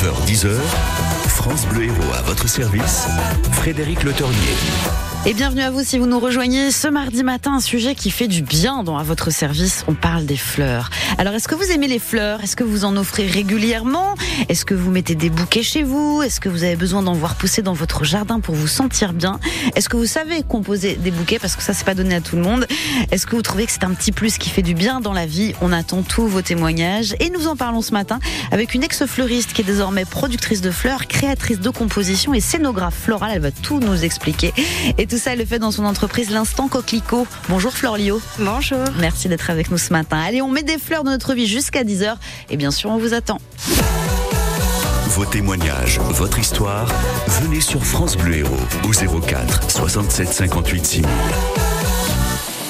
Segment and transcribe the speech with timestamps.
[0.00, 0.48] 9h-10h,
[1.28, 3.06] France Bleu Héros à votre service,
[3.52, 5.09] Frédéric Le Tornier.
[5.26, 8.26] Et bienvenue à vous si vous nous rejoignez ce mardi matin, un sujet qui fait
[8.26, 9.84] du bien dans à votre service.
[9.86, 10.88] On parle des fleurs.
[11.18, 12.42] Alors, est-ce que vous aimez les fleurs?
[12.42, 14.14] Est-ce que vous en offrez régulièrement?
[14.48, 16.22] Est-ce que vous mettez des bouquets chez vous?
[16.22, 19.38] Est-ce que vous avez besoin d'en voir pousser dans votre jardin pour vous sentir bien?
[19.76, 21.38] Est-ce que vous savez composer des bouquets?
[21.38, 22.66] Parce que ça, c'est pas donné à tout le monde.
[23.10, 25.26] Est-ce que vous trouvez que c'est un petit plus qui fait du bien dans la
[25.26, 25.52] vie?
[25.60, 28.20] On attend tous vos témoignages et nous en parlons ce matin
[28.52, 33.32] avec une ex-fleuriste qui est désormais productrice de fleurs, créatrice de composition et scénographe florale.
[33.34, 34.54] Elle va tout nous expliquer.
[35.10, 37.26] Tout ça, elle le fait dans son entreprise L'Instant Coquelicot.
[37.48, 38.20] Bonjour Fleur Lio.
[38.38, 38.78] Bonjour.
[39.00, 40.18] Merci d'être avec nous ce matin.
[40.18, 42.14] Allez, on met des fleurs dans notre vie jusqu'à 10h.
[42.48, 43.38] Et bien sûr, on vous attend.
[45.08, 46.86] Vos témoignages, votre histoire,
[47.26, 51.06] venez sur France Bleu Héros au 04 67 58 6000.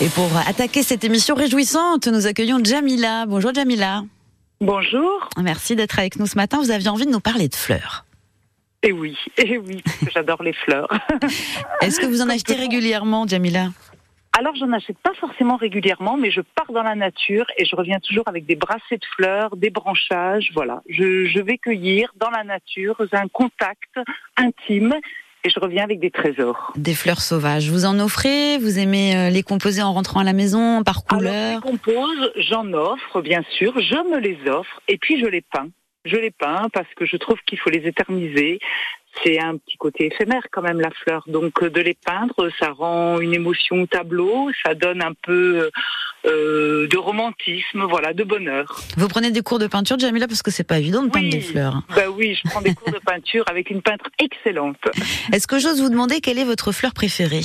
[0.00, 3.26] Et pour attaquer cette émission réjouissante, nous accueillons Jamila.
[3.26, 4.02] Bonjour Jamila.
[4.62, 5.28] Bonjour.
[5.38, 6.58] Merci d'être avec nous ce matin.
[6.62, 8.06] Vous aviez envie de nous parler de fleurs.
[8.82, 10.88] Et oui, et oui, parce que j'adore les fleurs.
[11.82, 13.68] Est-ce que vous en achetez régulièrement, Jamila?
[14.38, 17.98] Alors, j'en achète pas forcément régulièrement, mais je pars dans la nature et je reviens
[17.98, 20.50] toujours avec des brassées de fleurs, des branchages.
[20.54, 23.98] Voilà, je, je vais cueillir dans la nature, un contact
[24.36, 24.94] intime.
[25.42, 26.70] Et je reviens avec des trésors.
[26.76, 27.70] Des fleurs sauvages.
[27.70, 28.58] Vous en offrez?
[28.58, 31.32] Vous aimez euh, les composer en rentrant à la maison, par couleur?
[31.32, 33.72] Alors, je compose, j'en offre, bien sûr.
[33.80, 35.70] Je me les offre et puis je les peins.
[36.04, 38.58] Je les peins parce que je trouve qu'il faut les éterniser.
[39.22, 41.24] C'est un petit côté éphémère quand même la fleur.
[41.26, 45.70] Donc euh, de les peindre, ça rend une émotion au tableau, ça donne un peu
[46.26, 48.80] euh, de romantisme, voilà, de bonheur.
[48.96, 51.40] Vous prenez des cours de peinture, Jamila, parce que c'est pas évident de peindre des
[51.40, 51.82] fleurs.
[51.94, 54.78] Bah oui, je prends des cours de peinture avec une peintre excellente.
[55.32, 57.42] Est-ce que j'ose vous demander quelle est votre fleur préférée?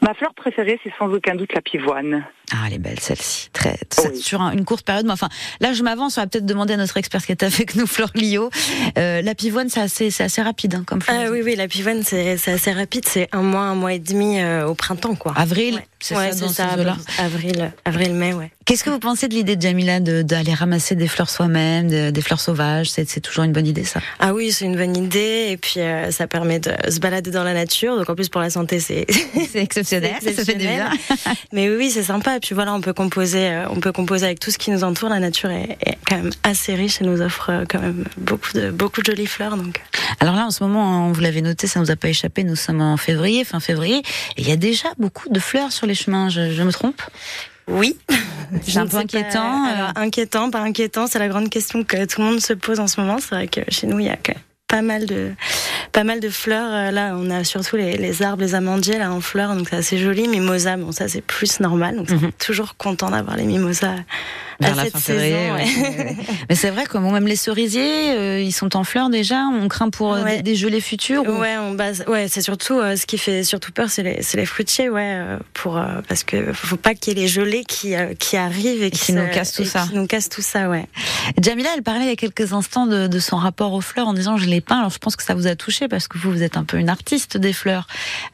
[0.00, 2.24] Ma fleur préférée, c'est sans aucun doute la pivoine.
[2.52, 3.48] Ah, elle est belle celle-ci.
[3.52, 4.20] Très, Oui.
[4.20, 5.06] sur un- une courte période.
[5.06, 5.28] Mais enfin,
[5.60, 6.18] là, je m'avance.
[6.18, 8.50] On va peut-être demander à notre expert qui est avec nous, Fleur Lio.
[8.98, 11.16] Euh, la pivoine, c'est assez, c'est assez rapide, hein, comme fleur.
[11.26, 13.04] Ah oui, oui, la pivoine, c'est c'est assez rapide.
[13.06, 15.32] C'est un mois, un mois et demi euh, au printemps, quoi.
[15.36, 15.86] Avril, Ouais.
[16.00, 18.50] c'est Ouais, ça, dans ça, ces avril, avril, mai, ouais.
[18.64, 22.10] Qu'est-ce que vous pensez de l'idée de Jamila de- d'aller ramasser des fleurs soi-même, de-
[22.10, 22.90] des fleurs sauvages?
[22.90, 24.00] C'est c'est toujours une bonne idée, ça?
[24.20, 25.48] Ah oui, c'est une bonne idée.
[25.50, 27.96] Et puis, euh, ça permet de se balader dans la nature.
[27.96, 29.06] Donc, en plus, pour la santé, c'est.
[29.52, 30.90] C'est exceptionnel, C'est ça fait du bien.
[31.52, 32.38] Mais oui, oui, c'est sympa.
[32.40, 34.82] Et puis voilà, on peut composer, euh, on peut composer avec tout ce qui nous
[34.82, 35.10] entoure.
[35.10, 38.54] La nature est, est quand même assez riche et nous offre euh, quand même beaucoup
[38.54, 39.58] de, beaucoup de jolies fleurs.
[39.58, 39.82] Donc,
[40.20, 42.42] Alors là, en ce moment, hein, vous l'avez noté, ça nous a pas échappé.
[42.42, 45.86] Nous sommes en février, fin février, et il y a déjà beaucoup de fleurs sur
[45.86, 46.30] les chemins.
[46.30, 47.02] Je, je me trompe?
[47.68, 47.98] Oui.
[48.62, 49.66] C'est un peu inquiétant.
[49.66, 49.74] euh.
[49.74, 52.86] Alors, inquiétant, pas inquiétant, c'est la grande question que tout le monde se pose en
[52.86, 53.18] ce moment.
[53.20, 54.16] C'est vrai que chez nous, il y a
[54.70, 55.32] pas mal de,
[55.92, 56.72] pas mal de fleurs.
[56.72, 59.76] Euh, Là, on a surtout les, les arbres, les amandiers là en fleurs, donc c'est
[59.76, 60.28] assez joli.
[60.28, 63.96] Mimosa, bon ça c'est plus normal, donc on est toujours content d'avoir les mimosas
[64.60, 65.18] Vers à la cette fin saison.
[65.20, 65.96] février, ouais.
[65.98, 66.16] ouais.
[66.48, 69.44] Mais c'est vrai que même les cerisiers, euh, ils sont en fleurs déjà.
[69.52, 70.36] On craint pour euh, Ouais.
[70.36, 71.22] des, des gelées futures.
[71.26, 72.04] ou- Ouais, on base.
[72.06, 75.14] Ouais, c'est surtout euh, ce qui fait surtout peur, c'est les, c'est les fruitiers, ouais,
[75.16, 78.36] euh, pour euh, parce que faut pas qu'il y ait les gelées qui euh, qui
[78.36, 79.86] arrivent et, qui qui nous se- cassent tout ça.
[79.88, 80.86] Qui nous cassent tout ça, ouais.
[81.40, 84.14] Jamila, elle parlait il y a quelques instants de, de son rapport aux fleurs en
[84.14, 84.78] disant je les peins.
[84.78, 86.76] Alors je pense que ça vous a touché parce que vous, vous êtes un peu
[86.78, 87.86] une artiste des fleurs.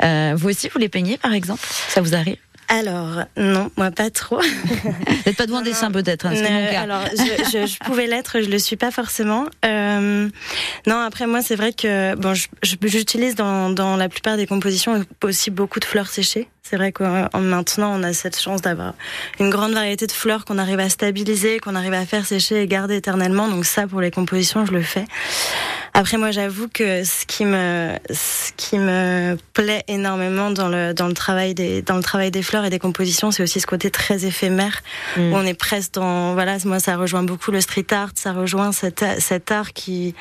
[0.03, 1.63] Euh, vous aussi, vous les peignez par exemple?
[1.89, 2.37] Ça vous arrive?
[2.69, 4.41] Alors non, moi pas trop.
[4.83, 4.93] Vous
[5.27, 6.81] n'êtes pas devant Non, dessin peut-être, hein, c'est mon Euh, cas.
[6.83, 9.47] alors, je, je, je pouvais l'être, je le suis pas forcément.
[9.65, 10.29] Euh,
[10.87, 15.51] non, après moi, c'est vrai que bon, j'utilise dans, dans la plupart des compositions aussi
[15.51, 16.49] beaucoup de fleurs séchées.
[16.69, 18.95] C'est vrai qu'en maintenant, on a cette chance d'avoir
[19.41, 22.67] une grande variété de fleurs qu'on arrive à stabiliser, qu'on arrive à faire sécher et
[22.67, 23.49] garder éternellement.
[23.49, 25.05] Donc ça, pour les compositions, je le fais.
[25.95, 31.07] Après, moi, j'avoue que ce qui me, ce qui me plaît énormément dans le dans
[31.07, 33.91] le travail des dans le travail des fleurs et des compositions, c'est aussi ce côté
[33.91, 34.83] très éphémère
[35.17, 35.33] Mm.
[35.33, 38.73] où on est presque dans voilà moi ça rejoint beaucoup le street art ça rejoint
[38.73, 40.15] cet, cet art qui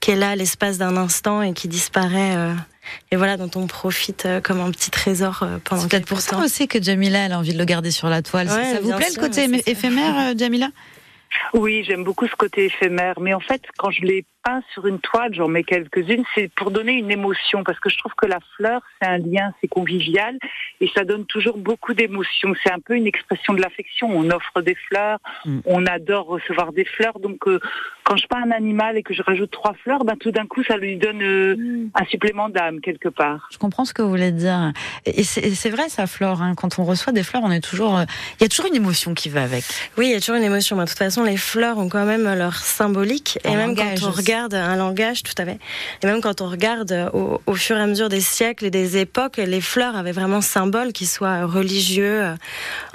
[0.00, 2.54] qui est là l'espace d'un instant et qui disparaît euh,
[3.10, 6.08] et voilà dont on profite euh, comme un petit trésor euh, pendant C'est peut-être quelques
[6.08, 6.44] pour ça temps.
[6.44, 8.48] aussi que Jamila elle a envie de le garder sur la toile.
[8.48, 10.68] Ouais, ça vous plaît sûr, le côté éphémère, euh, Jamila?
[11.54, 13.20] Oui, j'aime beaucoup ce côté éphémère.
[13.20, 16.70] Mais en fait, quand je les peins sur une toile, j'en mets quelques-unes, c'est pour
[16.70, 17.62] donner une émotion.
[17.64, 20.36] Parce que je trouve que la fleur, c'est un lien, c'est convivial.
[20.80, 22.52] Et ça donne toujours beaucoup d'émotions.
[22.62, 24.08] C'est un peu une expression de l'affection.
[24.10, 25.60] On offre des fleurs, Mm.
[25.66, 27.18] on adore recevoir des fleurs.
[27.20, 27.60] Donc, euh,
[28.04, 30.62] quand je peins un animal et que je rajoute trois fleurs, ben, tout d'un coup,
[30.64, 31.56] ça lui donne euh,
[31.94, 33.48] un supplément d'âme, quelque part.
[33.52, 34.72] Je comprends ce que vous voulez dire.
[35.06, 36.42] Et c'est vrai, ça, Flore.
[36.42, 37.96] hein, quand on reçoit des fleurs, on est toujours.
[37.98, 38.04] euh,
[38.38, 39.64] Il y a toujours une émotion qui va avec.
[39.96, 40.76] Oui, il y a toujours une émotion.
[40.76, 43.38] Mais de toute façon, les fleurs ont quand même leur symbolique.
[43.44, 44.24] Un et même langage quand on aussi.
[44.32, 45.58] Un langage, tout à fait.
[46.02, 48.98] Et même quand on regarde au, au, fur et à mesure des siècles et des
[48.98, 52.24] époques, les fleurs avaient vraiment symbole qui soit religieux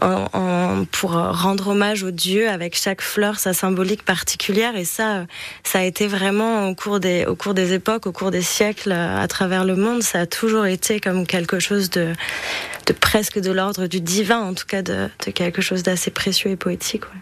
[0.01, 4.75] en, en, pour rendre hommage aux dieux avec chaque fleur sa symbolique particulière.
[4.75, 5.25] Et ça,
[5.63, 8.91] ça a été vraiment au cours des, au cours des époques, au cours des siècles
[8.91, 12.13] à travers le monde, ça a toujours été comme quelque chose de,
[12.99, 16.55] presque de l'ordre du divin, en tout cas de, de quelque chose d'assez précieux et
[16.55, 17.05] poétique.
[17.05, 17.19] Ouais.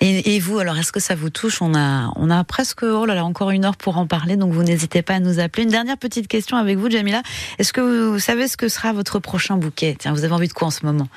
[0.00, 3.06] Et, et, vous, alors, est-ce que ça vous touche On a, on a presque, oh
[3.06, 5.62] là là, encore une heure pour en parler, donc vous n'hésitez pas à nous appeler.
[5.64, 7.22] Une dernière petite question avec vous, Jamila.
[7.58, 9.96] Est-ce que vous savez ce que sera votre prochain bouquet?
[9.98, 11.08] Tiens, vous avez envie de quoi en ce moment?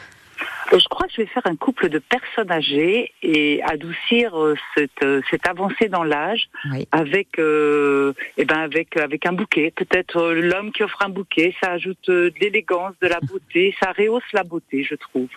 [0.72, 4.34] Je crois que je vais faire un couple de personnes âgées et adoucir
[4.76, 6.88] cette, cette avancée dans l'âge oui.
[6.92, 9.72] avec, euh, eh ben avec, avec un bouquet.
[9.76, 14.24] Peut-être l'homme qui offre un bouquet, ça ajoute de l'élégance, de la beauté, ça rehausse
[14.34, 15.30] la beauté, je trouve.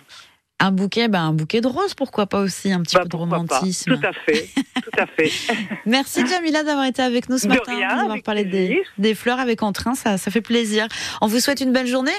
[0.63, 3.17] Un bouquet, ben un bouquet de roses, pourquoi pas aussi un petit bah, peu de
[3.17, 3.97] romantisme.
[3.97, 3.97] Pas.
[3.97, 5.31] Tout à fait, tout à fait.
[5.87, 9.63] Merci Jamila d'avoir été avec nous ce de matin, d'avoir parlé des, des, fleurs avec
[9.63, 10.87] entrain, ça, ça fait plaisir.
[11.23, 12.13] On vous souhaite une belle journée.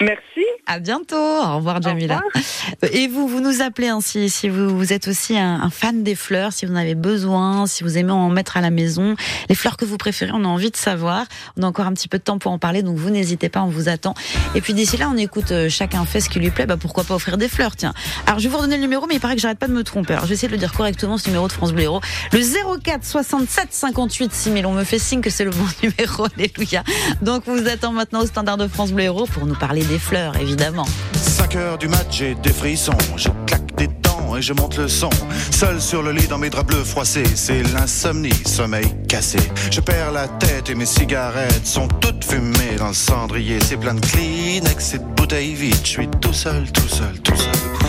[0.00, 0.44] Merci.
[0.66, 1.16] À bientôt.
[1.16, 2.20] Au revoir, Jamila.
[2.22, 2.92] Au revoir.
[2.92, 6.14] Et vous, vous nous appelez ainsi si vous, vous êtes aussi un, un, fan des
[6.14, 9.14] fleurs, si vous en avez besoin, si vous aimez en mettre à la maison,
[9.48, 11.24] les fleurs que vous préférez, on a envie de savoir.
[11.56, 13.62] On a encore un petit peu de temps pour en parler, donc vous n'hésitez pas,
[13.62, 14.14] on vous attend.
[14.54, 16.66] Et puis d'ici là, on écoute euh, chacun fait ce qui lui plaît.
[16.66, 17.94] Bah pourquoi pas offrir des fleurs, tiens.
[18.26, 19.84] Alors je vais vous redonner le numéro, mais il paraît que j'arrête pas de me
[19.84, 20.12] tromper.
[20.12, 22.00] Alors je vais essayer de le dire correctement, ce numéro de France Bleu Héros.
[22.32, 22.40] Le
[22.82, 24.66] 04 67 58 6000.
[24.66, 26.26] On me fait signe que c'est le bon numéro.
[26.36, 26.82] Alléluia.
[27.22, 29.98] Donc on vous attend maintenant au standard de France Bleu Héros pour nous parler des
[29.98, 30.86] fleurs, évidemment.
[31.14, 34.88] 5 heures du mat, j'ai des frissons, je claque des dents et je monte le
[34.88, 35.10] son.
[35.50, 39.38] Seul sur le lit dans mes draps bleus froissés, c'est l'insomnie, sommeil cassé.
[39.70, 43.58] Je perds la tête et mes cigarettes sont toutes fumées dans le cendrier.
[43.60, 47.36] C'est plein de Kleenex et de bouteilles vides, je suis tout seul, tout seul, tout
[47.36, 47.85] seul.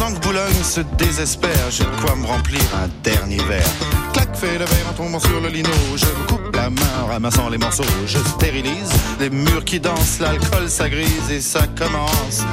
[0.00, 3.70] Pendant que Boulogne se désespère, j'ai de quoi me remplir un dernier verre.
[4.14, 5.68] Clac, fait le verre en tombant sur le lino.
[5.94, 7.84] Je me coupe la main en ramassant les morceaux.
[8.06, 12.46] Je stérilise les murs qui dansent, l'alcool ça grise et ça commence.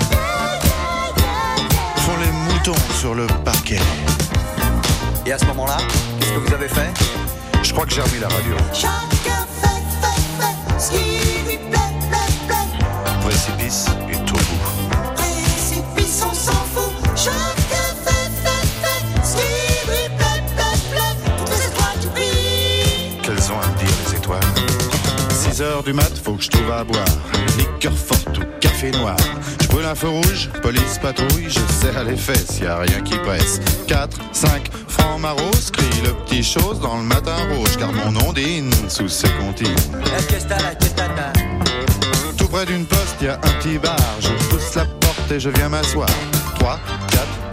[1.96, 3.80] Font les moutons sur le parquet.
[5.26, 5.78] Et à ce moment-là,
[6.20, 6.92] qu'est-ce que vous avez fait?
[7.64, 8.58] Je crois que j'ai remis la radio.
[8.74, 9.70] Chacun fait,
[10.42, 11.57] fait, fait ce
[25.88, 27.06] du mat, faut que je trouve à boire.
[27.58, 29.16] Liqueur forte ou café noir.
[29.62, 33.18] Je brûle un feu rouge, police patrouille, je serre les fesses, y a rien qui
[33.20, 33.62] presse.
[33.88, 38.34] 4, 5, francs maros, crie le petit chose dans le matin rouge, car mon nom
[38.34, 39.76] dîne sous ce comptine.
[42.38, 45.50] Tout près d'une poste, y a un petit bar, je pousse la porte et je
[45.50, 46.10] viens m'asseoir.
[46.60, 46.97] 3, 4,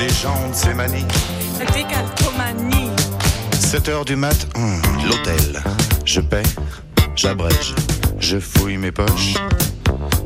[0.00, 0.08] Plaît.
[0.08, 1.06] Les gens ont de ces manies.
[1.58, 2.90] La décalcomanie.
[3.52, 5.62] 7 heures du mat, hum, l'hôtel.
[6.04, 6.42] Je paie,
[7.14, 7.74] j'abrège,
[8.18, 9.34] je fouille mes poches.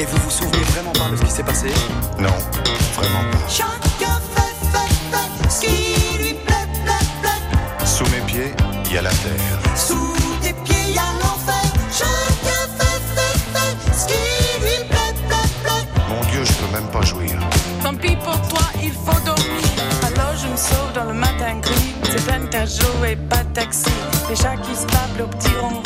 [0.00, 1.66] Et vous vous souvenez vraiment pas de ce qui s'est passé
[2.20, 2.30] Non,
[2.94, 3.48] vraiment pas.
[3.48, 7.84] Chacun fait, fait, fait ce qui lui plaît, plaît, plaît.
[7.84, 8.52] Sous mes pieds,
[8.86, 9.58] il y a la terre.
[9.74, 11.72] Sous tes pieds, y a l'enfer.
[11.90, 16.04] Chacun fait, fait, fait ce qui lui plaît, plaît, plaît.
[16.08, 17.36] Mon Dieu, je peux même pas jouir.
[17.82, 19.64] Tant pis pour toi, il faut dormir.
[20.06, 21.94] Alors je me sauve dans le matin gris.
[22.04, 23.90] C'est plein de jouer, pas de taxi.
[24.30, 25.82] Les chats qui se tapent le petit ronron.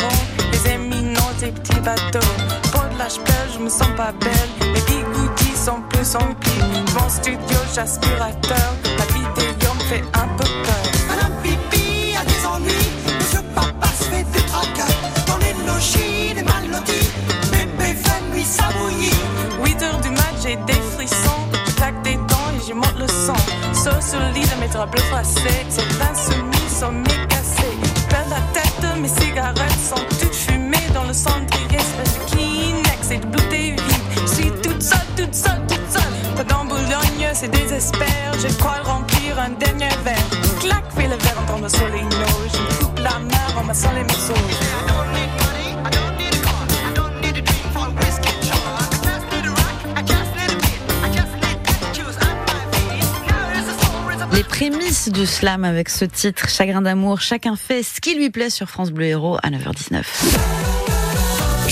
[0.52, 2.18] Les éminents, des petits bateaux.
[3.08, 4.32] Je me sens pas belle.
[4.60, 6.60] Les bigoudis sont plus emplis.
[6.94, 8.76] Mon studio, j'aspirateur.
[8.96, 10.84] La vidéo me fait un peu peur.
[11.08, 12.90] Madame Pipi a des ennuis.
[13.18, 14.94] Monsieur Papa se fait des tracas.
[15.26, 17.10] Dans les logis, des mal lotis.
[17.50, 19.10] Bébé fait nuit ça bouillit.
[19.64, 21.42] 8 heures du mat, j'ai des frissons.
[21.66, 23.34] Je claque des dents et j'y monte le son.
[23.72, 25.66] Sauf sur le lit de mes draps bleus froissés.
[25.68, 27.76] C'est insoumis, sont mécassés.
[27.96, 31.78] Je perds la tête, mes cigarettes sont toutes fumées dans le cendrier.
[31.78, 32.32] C'est
[33.02, 33.80] c'est le bleuté vide.
[34.26, 36.36] Je suis toute seule, toute seule, toute seule.
[36.36, 38.32] Pas dans Boulogne, c'est désespère.
[38.40, 40.16] Je crois remplir un dernier verre.
[40.60, 42.00] Clac, fais le verre en tombant sur les.
[42.00, 44.34] Je coupe la mer en massant les morceaux.
[54.32, 58.50] Les prémices du slam avec ce titre, Chagrin d'amour, chacun fait ce qui lui plaît
[58.50, 60.91] sur France Bleu Héros à 9h19.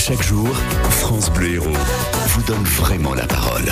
[0.03, 0.49] Chaque jour,
[0.89, 1.77] France Bleu Héros
[2.29, 3.71] vous donne vraiment la parole.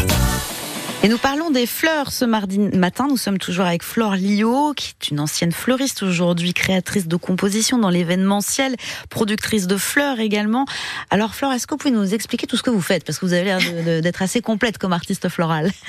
[1.01, 3.07] Et nous parlons des fleurs ce mardi matin.
[3.07, 7.77] Nous sommes toujours avec Flore Lio, qui est une ancienne fleuriste aujourd'hui, créatrice de composition
[7.77, 8.75] dans l'événementiel,
[9.09, 10.65] productrice de fleurs également.
[11.09, 13.05] Alors Flore, est-ce que vous pouvez nous expliquer tout ce que vous faites?
[13.05, 15.71] Parce que vous avez l'air d'être assez complète comme artiste florale.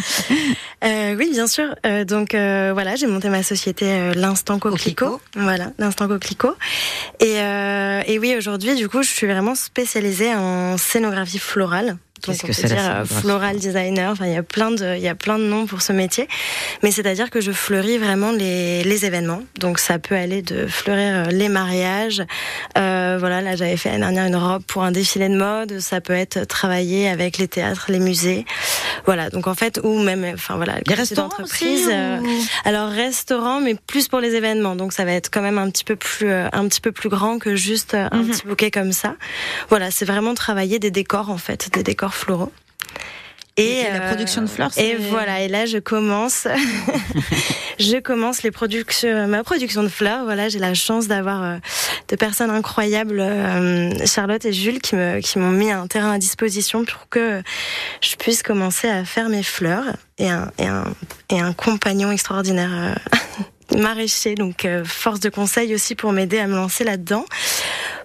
[0.83, 1.75] Euh, oui, bien sûr.
[1.85, 5.19] Euh, donc euh, voilà, j'ai monté ma société euh, l'Instant Coquelicot.
[5.19, 5.21] Coquelicot.
[5.37, 6.55] Voilà, l'Instant Coquelicot.
[7.21, 11.99] Et, euh, et oui, aujourd'hui, du coup, je suis vraiment spécialisée en scénographie florale.
[12.23, 14.13] Qu'est-ce que c'est dire euh, floral designer.
[14.13, 16.29] Enfin, il y a plein de, il y a plein de noms pour ce métier.
[16.83, 19.43] Mais c'est-à-dire que je fleuris vraiment les, les événements.
[19.59, 22.23] Donc ça peut aller de fleurir euh, les mariages.
[22.79, 25.81] Euh, voilà, là j'avais fait l'année dernière une robe pour un défilé de mode.
[25.81, 28.45] Ça peut être travailler avec les théâtres, les musées.
[29.07, 29.31] Voilà.
[29.31, 32.29] Donc en fait, ou même, enfin voilà, Les restaurants aussi, euh, ou-
[32.65, 34.77] alors restaurant, mais plus pour les événements.
[34.77, 37.39] Donc ça va être quand même un petit peu plus, un petit peu plus grand
[37.39, 38.29] que juste un Mhm.
[38.31, 39.15] petit bouquet comme ça.
[39.69, 42.53] Voilà, c'est vraiment travailler des décors en fait, des décors floraux.
[43.57, 46.47] Et la production de fleurs, Et voilà, et là je commence,
[47.79, 50.25] je commence les productions, ma production de fleurs.
[50.25, 51.57] Voilà, j'ai la chance d'avoir euh,
[52.09, 56.19] de personnes incroyables, euh, Charlotte et Jules, qui me, qui m'ont mis un terrain à
[56.19, 57.43] disposition pour que
[58.01, 59.85] je puisse commencer à faire mes fleurs
[60.17, 60.85] et un, et un,
[61.29, 62.99] et un compagnon extraordinaire.
[63.79, 67.25] maraîcher, donc euh, force de conseil aussi pour m'aider à me lancer là-dedans.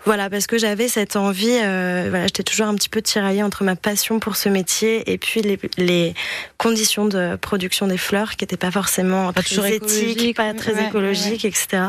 [0.05, 3.63] Voilà, parce que j'avais cette envie, euh, voilà, j'étais toujours un petit peu tiraillée entre
[3.63, 6.13] ma passion pour ce métier et puis les, les
[6.59, 10.85] conditions de production des fleurs qui n'étaient pas forcément Pas très éthiques, pas très ouais,
[10.85, 11.83] écologiques, etc.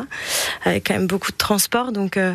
[0.65, 1.93] Avec quand même beaucoup de transport.
[1.93, 2.35] Donc euh,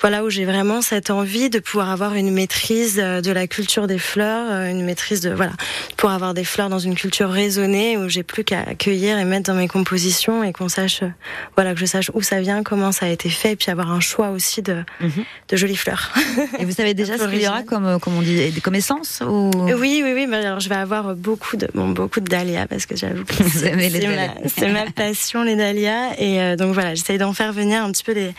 [0.00, 3.86] voilà où j'ai vraiment cette envie de pouvoir avoir une maîtrise euh, de la culture
[3.88, 5.50] des fleurs, euh, une maîtrise de voilà,
[5.96, 9.50] pour avoir des fleurs dans une culture raisonnée où j'ai plus qu'à accueillir et mettre
[9.50, 11.08] dans mes compositions et qu'on sache, euh,
[11.56, 13.90] voilà, que je sache où ça vient, comment ça a été fait, et puis avoir
[13.90, 15.24] un choix aussi de, Mhm.
[15.48, 16.12] de jolies fleurs.
[16.60, 19.20] Et vous savez déjà ce qu'il y aura comme, comme on dit, des- comme essence
[19.26, 19.50] ou...
[19.54, 20.26] Oui, oui, oui.
[20.28, 23.34] mais alors, je vais avoir beaucoup de, bon, beaucoup de dahlias parce que j'avoue que
[23.48, 26.14] c'est ma, passion, les dahlias.
[26.18, 28.30] Et euh, donc voilà, j'essaye d'en faire venir un petit peu des,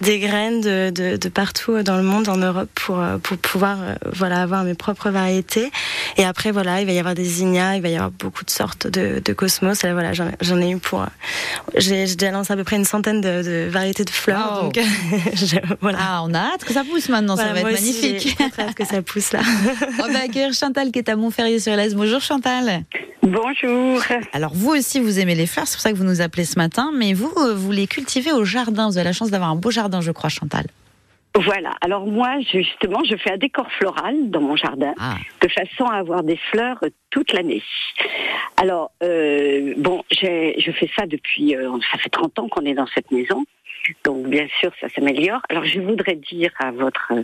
[0.00, 3.78] des graines de, de, de partout dans le monde, en Europe, pour, euh, pour pouvoir
[3.80, 5.70] euh, voilà, avoir mes propres variétés.
[6.16, 8.50] Et après, voilà, il va y avoir des zinnias, il va y avoir beaucoup de
[8.50, 9.82] sortes de, de cosmos.
[9.84, 11.02] Et là, voilà, j'en ai eu pour.
[11.02, 11.06] euh,
[11.76, 14.56] J'ai j'ai déjà lancé à peu près une centaine de, de variétés de fleurs.
[14.58, 14.62] Wow.
[14.64, 14.78] Donc,
[15.34, 15.98] je- voilà.
[16.00, 18.36] Ah, on a hâte que ça pousse maintenant, ça va moi être aussi, magnifique.
[18.38, 19.40] j'ai hâte que ça pousse là.
[20.02, 21.94] On va accueillir Chantal qui est à Montferrier-sur-Lez.
[21.94, 22.84] Bonjour Chantal.
[23.22, 24.00] Bonjour.
[24.32, 26.58] Alors vous aussi vous aimez les fleurs, c'est pour ça que vous nous appelez ce
[26.58, 28.88] matin, mais vous, euh, vous les cultivez au jardin.
[28.88, 30.64] Vous avez la chance d'avoir un beau jardin, je crois, Chantal.
[31.34, 31.72] Voilà.
[31.80, 35.96] Alors moi, justement, je fais un décor floral dans mon jardin, Ah, de façon à
[35.96, 37.62] avoir des fleurs toute l'année.
[38.56, 42.74] Alors, euh, bon, j'ai- je fais ça depuis, euh, ça fait 30 ans qu'on est
[42.74, 43.44] dans cette maison.
[44.04, 45.40] Donc, bien sûr, ça s'améliore.
[45.48, 47.22] Alors, je voudrais dire à votre, euh,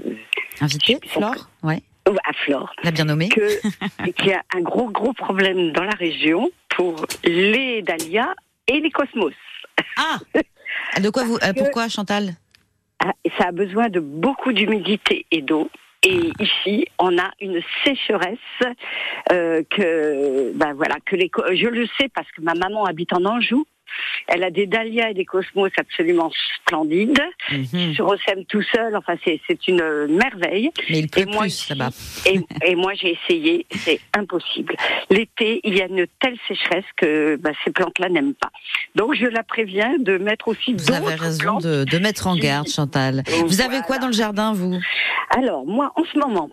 [0.61, 3.29] invité, Flore Ouais, à Flore, l'a bien nommé.
[3.29, 3.61] que
[4.17, 8.33] qu'il y a un gros, gros problème dans la région pour les dahlias
[8.69, 9.35] et les cosmos.
[9.99, 10.19] Ah
[11.01, 12.31] De quoi vous, euh, pourquoi Chantal?
[12.31, 12.33] Ah,
[13.39, 15.71] ça a besoin de beaucoup d'humidité et d'eau.
[16.03, 18.39] Et ici, on a une sécheresse
[19.33, 23.25] euh, que, ben voilà, que les, je le sais parce que ma maman habite en
[23.25, 23.67] Anjou.
[24.29, 27.21] Elle a des dahlias et des cosmos absolument splendides.
[27.51, 27.95] Mhm.
[27.95, 28.97] Je ressème tout seul.
[28.97, 30.71] Enfin, c'est c'est une merveille.
[30.91, 31.91] Mais il pleut Et moi plus là-bas.
[32.27, 33.67] Et, et moi, j'ai essayé.
[33.71, 34.75] C'est impossible.
[35.11, 38.51] L'été, il y a une telle sécheresse que ben, ces plantes-là n'aiment pas.
[38.95, 41.63] Donc, je la préviens de mettre aussi Vous avez d'autres raison plantes.
[41.65, 43.23] de, de mettre en garde, Chantal.
[43.47, 44.79] Vous avez quoi dans le jardin, vous?
[45.37, 46.49] Alors, moi, en ce moment,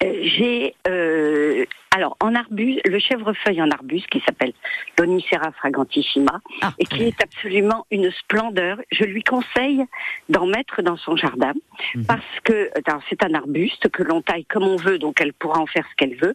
[0.00, 0.74] j'ai.
[0.88, 1.64] euh,
[1.96, 4.52] alors, en arbuste, le chèvrefeuille en arbuste qui s'appelle
[4.98, 8.78] l'Onicera fragantissima Ah, et qui est absolument une splendeur.
[8.90, 9.84] Je lui conseille
[10.28, 11.52] d'en mettre dans son jardin
[11.94, 12.06] Mhm.
[12.06, 12.68] parce que
[13.08, 15.94] c'est un arbuste que l'on taille comme on veut, donc elle pourra en faire ce
[15.96, 16.34] qu'elle veut.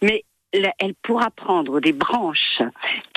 [0.00, 2.60] Mais elle pourra prendre des branches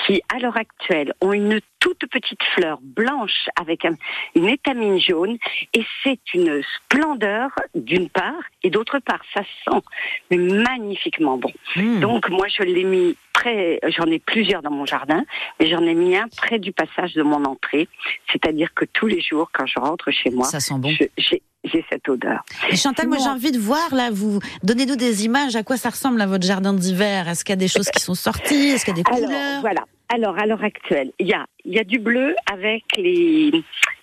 [0.06, 3.96] qui, à l'heure actuelle, ont une toute petite fleur blanche avec un-
[4.34, 5.36] une étamine jaune,
[5.72, 9.80] et c'est une splendeur d'une part, et d'autre part, ça sent
[10.30, 11.52] magnifiquement bon.
[11.76, 12.00] Hmm.
[12.00, 15.24] Donc moi, je l'ai mis près, j'en ai plusieurs dans mon jardin,
[15.60, 17.88] mais j'en ai mis un près du passage de mon entrée,
[18.32, 20.88] c'est-à-dire que tous les jours, quand je rentre chez moi, Ça sent bon.
[21.18, 22.44] j'ai j'ai cette odeur.
[22.70, 25.88] Et Chantal, moi j'ai envie de voir là, vous donnez-nous des images à quoi ça
[25.88, 27.26] ressemble à votre jardin d'hiver?
[27.26, 28.68] Est-ce qu'il y a des choses qui sont sorties?
[28.72, 29.60] Est-ce qu'il y a des Alors, couleurs?
[29.62, 29.84] voilà.
[30.08, 33.50] Alors, à l'heure actuelle, il y a, il y a du bleu avec les,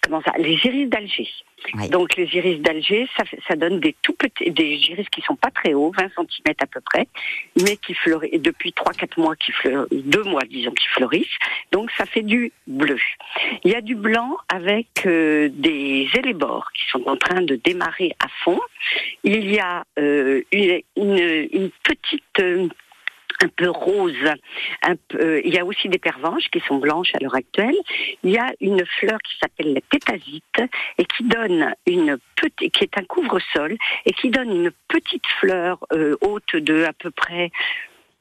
[0.01, 1.27] comment ça, les iris d'Alger.
[1.75, 1.89] Oui.
[1.89, 5.51] Donc, les iris d'Alger, ça, ça donne des tout petits, des iris qui sont pas
[5.51, 7.07] très hauts, 20 cm à peu près,
[7.55, 11.37] mais qui fleurissent, depuis 3-4 mois qui fleurissent, deux mois, disons, qui fleurissent.
[11.71, 12.99] Donc, ça fait du bleu.
[13.63, 18.15] Il y a du blanc avec euh, des élébores qui sont en train de démarrer
[18.19, 18.59] à fond.
[19.23, 22.67] Il y a euh, une, une, une petite, euh,
[23.43, 24.15] un peu rose.
[25.15, 27.75] Euh, il y a aussi des pervenches qui sont blanches à l'heure actuelle.
[28.23, 32.83] Il y a une fleur qui s'appelle la tétasite et qui donne une petite, qui
[32.83, 37.51] est un couvre-sol et qui donne une petite fleur euh, haute de à peu près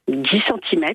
[0.08, 0.94] 10 cm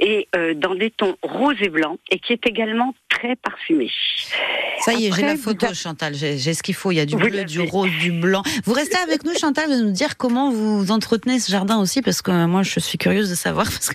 [0.00, 3.90] et euh, dans des tons rose et blanc et qui est également très parfumée.
[4.84, 6.14] Ça y est, j'ai la vous photo, avez- Chantal.
[6.14, 6.90] J'ai ce qu'il faut.
[6.92, 8.42] Il y a du Vous bleu, du rose, du blanc.
[8.64, 12.22] Vous restez avec nous, Chantal, de nous dire comment vous entretenez ce jardin aussi, parce
[12.22, 13.66] que moi, je suis curieuse de savoir.
[13.78, 13.94] Parce que,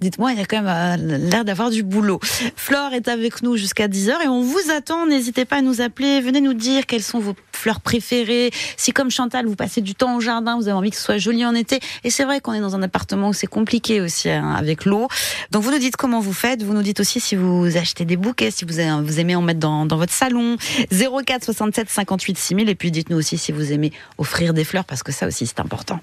[0.00, 2.20] dites-moi, il y a quand même euh, l'air d'avoir du boulot.
[2.56, 5.06] Flore est avec nous jusqu'à 10h et on vous attend.
[5.06, 6.20] N'hésitez pas à nous appeler.
[6.20, 8.50] Venez nous dire quelles sont vos fleurs préférées.
[8.76, 11.18] Si, comme Chantal, vous passez du temps au jardin, vous avez envie que ce soit
[11.18, 11.80] joli en été.
[12.02, 15.08] Et c'est vrai qu'on est dans un appartement où c'est compliqué aussi hein, avec l'eau.
[15.50, 16.62] Donc, vous nous dites comment vous faites.
[16.62, 19.86] Vous nous dites aussi si vous achetez des bouquets, si vous, aimez en mettre dans,
[19.86, 20.56] dans votre salon.
[20.90, 22.68] 04 67 58 6000.
[22.68, 25.60] Et puis, dites-nous aussi si vous aimez offrir des fleurs, parce que ça aussi, c'est
[25.60, 26.00] important.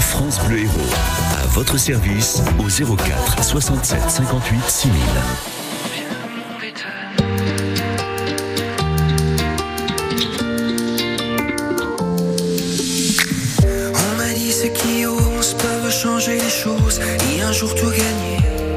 [0.00, 0.72] France Bleu Héros.
[1.42, 4.94] À votre service au 04 67 58 6000.
[13.92, 17.00] On m'a dit ceux qui osent peuvent changer les choses
[17.32, 18.73] et un jour tout gagner.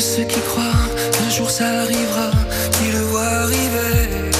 [0.00, 2.30] Ceux qui croient qu'un jour ça arrivera,
[2.72, 4.30] qui le voient arriver.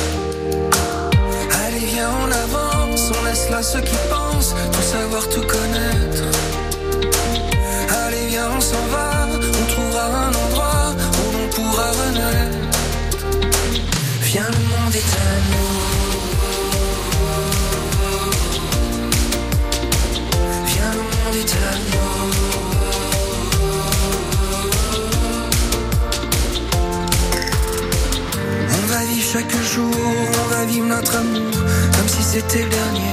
[1.66, 6.22] Allez, viens, on avance, on laisse là ceux qui pensent tout savoir, tout connaître.
[8.06, 12.58] Allez, viens, on s'en va, on trouvera un endroit où l'on pourra renaître.
[14.22, 15.10] Viens, le monde est
[29.32, 29.94] chaque jour,
[30.42, 31.52] on va vivre notre amour
[31.96, 33.12] comme si c'était le dernier.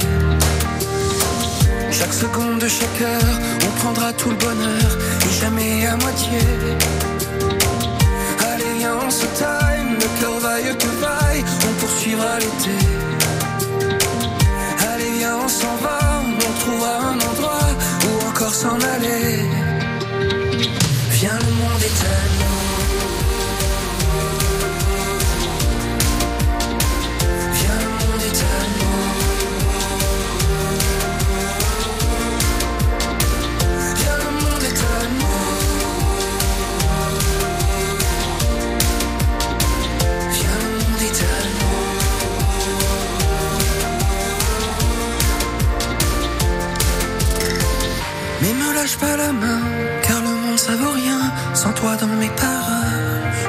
[1.90, 4.90] Chaque seconde de chaque heure, on prendra tout le bonheur
[5.26, 6.38] et jamais à moitié.
[8.48, 12.78] Allez, viens, on se time, le cœur vaille que vaille, on poursuivra l'été.
[14.90, 15.98] Allez, viens, on s'en va,
[16.48, 17.68] on trouvera un endroit
[18.06, 19.55] où encore s'en aller.
[48.86, 49.62] Lâche pas la main,
[50.06, 51.20] car le monde ça vaut rien
[51.54, 53.46] sans toi dans mes parages.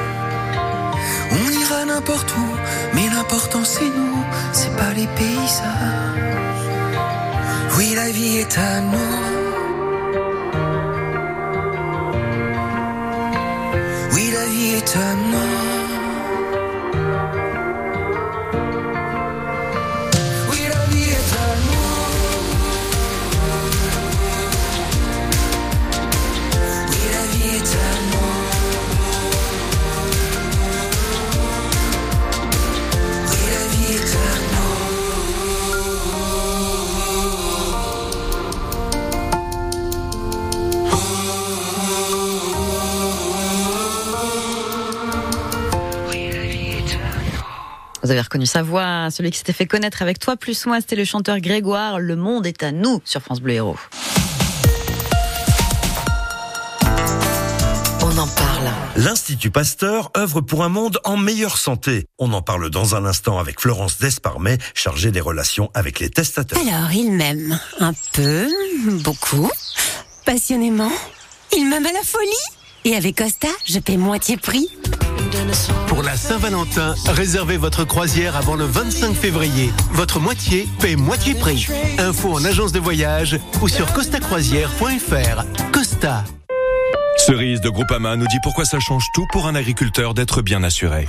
[1.30, 2.48] On ira n'importe où,
[2.94, 6.68] mais l'important c'est nous, c'est pas les paysages.
[7.76, 9.14] Oui, la vie est à nous.
[14.14, 15.67] Oui, la vie est à nous.
[48.08, 50.96] Vous avez reconnu sa voix, celui qui s'était fait connaître avec toi plus moi, c'était
[50.96, 52.00] le chanteur Grégoire.
[52.00, 53.76] Le monde est à nous sur France Bleu Héros.
[58.00, 58.70] On en parle.
[58.96, 62.06] L'Institut Pasteur œuvre pour un monde en meilleure santé.
[62.18, 66.58] On en parle dans un instant avec Florence Desparmet, chargée des relations avec les testateurs.
[66.66, 68.48] Alors, il m'aime un peu,
[69.04, 69.50] beaucoup,
[70.24, 70.92] passionnément.
[71.54, 72.57] Il m'aime à la folie.
[72.84, 74.68] Et avec Costa, je paie moitié prix.
[75.88, 79.70] Pour la Saint-Valentin, réservez votre croisière avant le 25 février.
[79.92, 81.66] Votre moitié paie moitié prix.
[81.98, 85.44] Info en agence de voyage ou sur costacroisière.fr.
[85.72, 86.24] Costa.
[87.16, 91.08] Cerise de Groupama nous dit pourquoi ça change tout pour un agriculteur d'être bien assuré.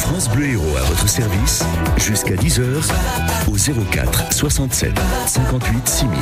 [0.00, 1.62] France Bleu Héros à votre service
[1.98, 2.62] jusqu'à 10h
[3.48, 4.92] au 04 67
[5.26, 6.18] 58 6000.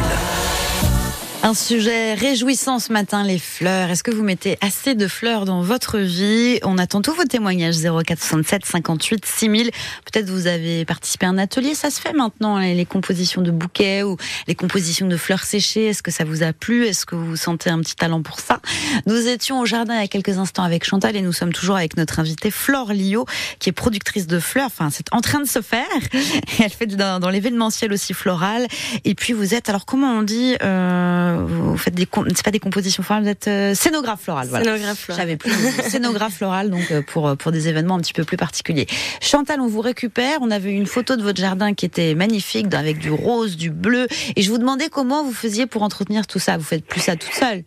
[1.44, 3.90] Un sujet réjouissant ce matin, les fleurs.
[3.90, 6.59] Est-ce que vous mettez assez de fleurs dans votre vie?
[6.64, 9.70] On attend tous vos témoignages 0467 58 6000.
[10.05, 14.03] Peut-être vous avez participé à un atelier, ça se fait maintenant, les compositions de bouquets
[14.03, 14.16] ou
[14.48, 15.87] les compositions de fleurs séchées.
[15.87, 16.87] Est-ce que ça vous a plu?
[16.87, 18.61] Est-ce que vous sentez un petit talent pour ça?
[19.07, 21.77] Nous étions au jardin il y a quelques instants avec Chantal et nous sommes toujours
[21.77, 23.27] avec notre invitée Flore Lio,
[23.61, 24.66] qui est productrice de fleurs.
[24.66, 25.87] Enfin, c'est en train de se faire.
[26.59, 28.66] Elle fait dans, dans l'événementiel aussi floral.
[29.05, 32.58] Et puis vous êtes, alors comment on dit euh, vous faites des, c'est pas des
[32.58, 34.48] compositions florales, vous êtes euh, scénographe floral.
[34.48, 34.64] Voilà.
[34.64, 35.22] Scénographe floral.
[35.22, 35.52] J'avais plus
[35.88, 38.86] scénographe floral, donc euh, pour pour des événements un petit peu plus particuliers.
[39.20, 40.38] Chantal, on vous récupère.
[40.40, 44.06] On avait une photo de votre jardin qui était magnifique, avec du rose, du bleu,
[44.36, 46.56] et je vous demandais comment vous faisiez pour entretenir tout ça.
[46.56, 47.64] Vous faites plus ça toute seule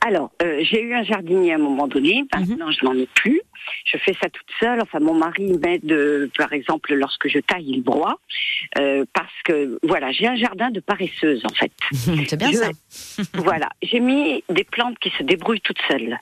[0.00, 3.40] alors, euh, j'ai eu un jardinier à un moment donné, maintenant je n'en ai plus.
[3.84, 4.80] Je fais ça toute seule.
[4.80, 8.20] Enfin, mon mari m'aide, euh, par exemple, lorsque je taille, il broie.
[8.78, 11.72] Euh, parce que, voilà, j'ai un jardin de paresseuse, en fait.
[12.28, 13.22] C'est bien Je- ça.
[13.34, 16.16] voilà, j'ai mis des plantes qui se débrouillent toutes seules.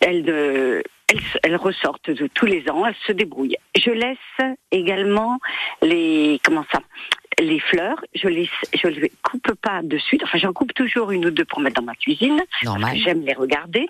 [0.00, 3.56] Elles, euh, elles, elles ressortent de tous les ans, elles se débrouillent.
[3.78, 5.38] Je laisse également
[5.82, 6.80] les comment ça
[7.40, 10.22] les fleurs, je les je les coupe pas de suite.
[10.24, 12.40] Enfin, j'en coupe toujours une ou deux pour mettre dans ma cuisine.
[12.62, 12.96] Normal.
[12.98, 13.88] J'aime les regarder,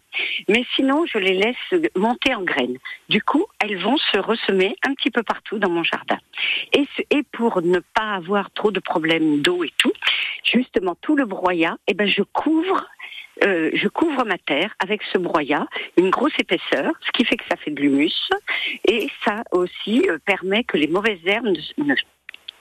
[0.48, 2.78] mais sinon je les laisse monter en graines.
[3.08, 6.18] Du coup, elles vont se ressemer un petit peu partout dans mon jardin.
[6.72, 9.92] Et, ce- et pour ne pas avoir trop de problèmes d'eau et tout,
[10.44, 12.86] justement tout le broyat, eh ben je couvre
[13.44, 15.66] euh, je couvre ma terre avec ce broyat,
[15.98, 18.12] une grosse épaisseur, ce qui fait que ça fait de l'humus
[18.86, 21.94] et ça aussi euh, permet que les mauvaises herbes ne, ne-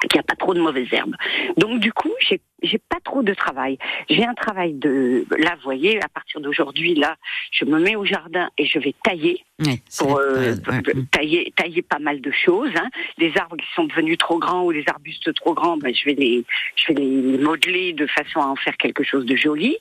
[0.08, 1.16] qu'il n'y a pas trop de mauvaises herbes.
[1.58, 3.78] Donc du coup, j'ai j'ai pas trop de travail.
[4.10, 7.15] J'ai un travail de là, vous voyez, à partir d'aujourd'hui, là,
[7.52, 11.82] je me mets au jardin et je vais tailler Oui, pour euh, ouais, tailler tailler
[11.82, 12.71] pas mal de choses.
[12.76, 12.89] Hein.
[13.17, 16.15] Les arbres qui sont devenus trop grands ou les arbustes trop grands, ben, je vais
[16.15, 16.45] les
[16.76, 19.78] je vais les modeler de façon à en faire quelque chose de joli.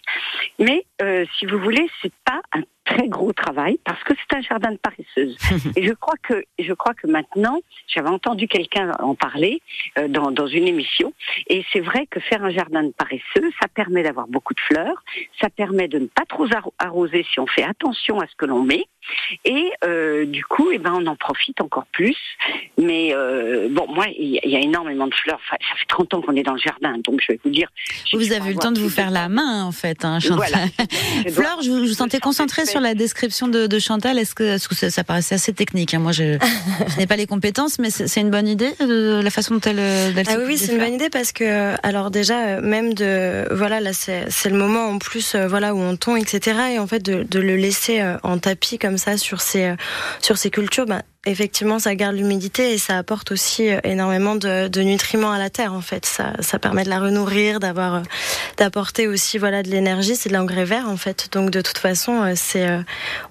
[0.58, 4.42] Mais euh, si vous voulez, c'est pas un très gros travail parce que c'est un
[4.42, 5.36] jardin de paresseuse.
[5.76, 9.60] Et je crois que je crois que maintenant, j'avais entendu quelqu'un en parler
[9.98, 11.12] euh, dans, dans une émission,
[11.48, 15.02] et c'est vrai que faire un jardin de paresseux, ça permet d'avoir beaucoup de fleurs,
[15.40, 18.46] ça permet de ne pas trop arro- arroser si on fait attention à ce que
[18.46, 18.84] l'on met,
[19.44, 22.16] et euh, du coup, eh ben, on en profite encore plus.
[22.78, 25.40] Mais euh, bon, moi, il y, a- il y a énormément de fleurs.
[25.46, 27.68] Enfin, ça fait 30 ans qu'on est dans le jardin, donc je vais vous dire.
[28.12, 30.36] Vous avez eu le temps de vous faire la main, en fait, hein, Chantal.
[30.48, 30.66] Voilà.
[31.26, 34.18] Je dois- Fleur, je vous, je vous sentais concentrée sur la description de, de Chantal?
[34.18, 36.38] Est-ce que, ça, ça paraissait assez technique hein Moi, je,
[36.88, 39.78] je n'ai pas les compétences, mais c'est une bonne idée, de la façon dont elle,
[39.80, 42.60] euh, elle Ah oui, oui, c'est une bonne idée parce que, euh, alors déjà, euh,
[42.62, 46.58] même de, voilà, là, c'est le moment en plus, euh, voilà, où on tond, etc.
[46.74, 49.76] Et en fait, de, de le laisser euh, en tapis comme ça sur ces, euh,
[50.20, 54.68] sur ces cultures, bah, effectivement, ça garde l'humidité et ça apporte aussi euh, énormément de,
[54.68, 55.72] de nutriments à la terre.
[55.72, 58.00] En fait, ça, ça permet de la renourrir, d'avoir, euh,
[58.56, 60.16] d'apporter aussi, voilà, de l'énergie.
[60.16, 61.28] C'est de l'engrais vert, en fait.
[61.32, 62.80] Donc, de toute façon, euh, c'est euh,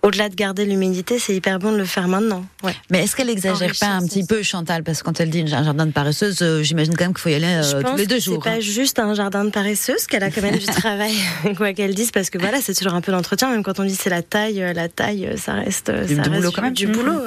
[0.03, 2.45] au-delà de garder l'humidité, c'est hyper bon de le faire maintenant.
[2.63, 2.75] Ouais.
[2.89, 4.83] Mais est-ce qu'elle exagère pas un petit peu, Chantal?
[4.83, 7.29] Parce que quand elle dit un jardin de paresseuse, euh, j'imagine quand même qu'il faut
[7.29, 8.41] y aller euh, Je tous pense les deux que jours.
[8.43, 8.53] C'est hein.
[8.55, 11.13] pas juste un jardin de paresseuse, qu'elle a quand même du travail,
[11.57, 13.49] quoi qu'elle dise, parce que voilà, c'est toujours un peu d'entretien.
[13.51, 16.51] Même quand on dit c'est la taille, la taille, ça reste, Du- ça reste boulot
[16.51, 16.73] quand même.
[16.73, 17.19] du boulot.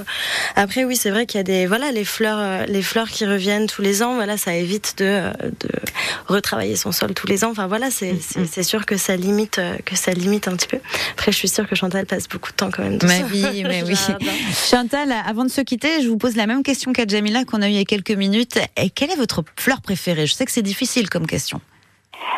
[0.56, 3.26] Après, oui, c'est vrai qu'il y a des, voilà, les fleurs, euh, les fleurs qui
[3.26, 4.14] reviennent tous les ans.
[4.14, 5.68] Voilà, ça évite de, euh, de
[6.28, 7.50] retravailler son sol tous les ans.
[7.50, 10.68] Enfin voilà, c'est, c'est, c'est sûr que ça limite, euh, que ça limite un petit
[10.68, 10.78] peu.
[11.12, 12.98] Après, je suis sûre que Chantal passe beaucoup de temps quand même.
[13.04, 13.96] Mais oui, mais oui.
[14.52, 17.68] Chantal, avant de se quitter, je vous pose la même question qu'à Jamila qu'on a
[17.68, 18.58] eu il y a quelques minutes.
[18.76, 20.26] Et quelle est votre fleur préférée?
[20.26, 21.60] Je sais que c'est difficile comme question.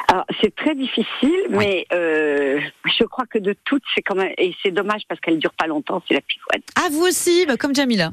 [0.09, 4.55] Alors, c'est très difficile, mais euh, je crois que de toutes, c'est quand même et
[4.62, 6.03] c'est dommage parce qu'elle dure pas longtemps.
[6.07, 6.62] C'est la pivoine.
[6.77, 8.12] Ah, vous aussi, bah, comme Jamila.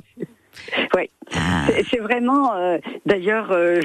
[0.96, 1.10] Ouais.
[1.32, 2.54] C'est- C'est vraiment.
[2.56, 3.80] euh, D'ailleurs, euh,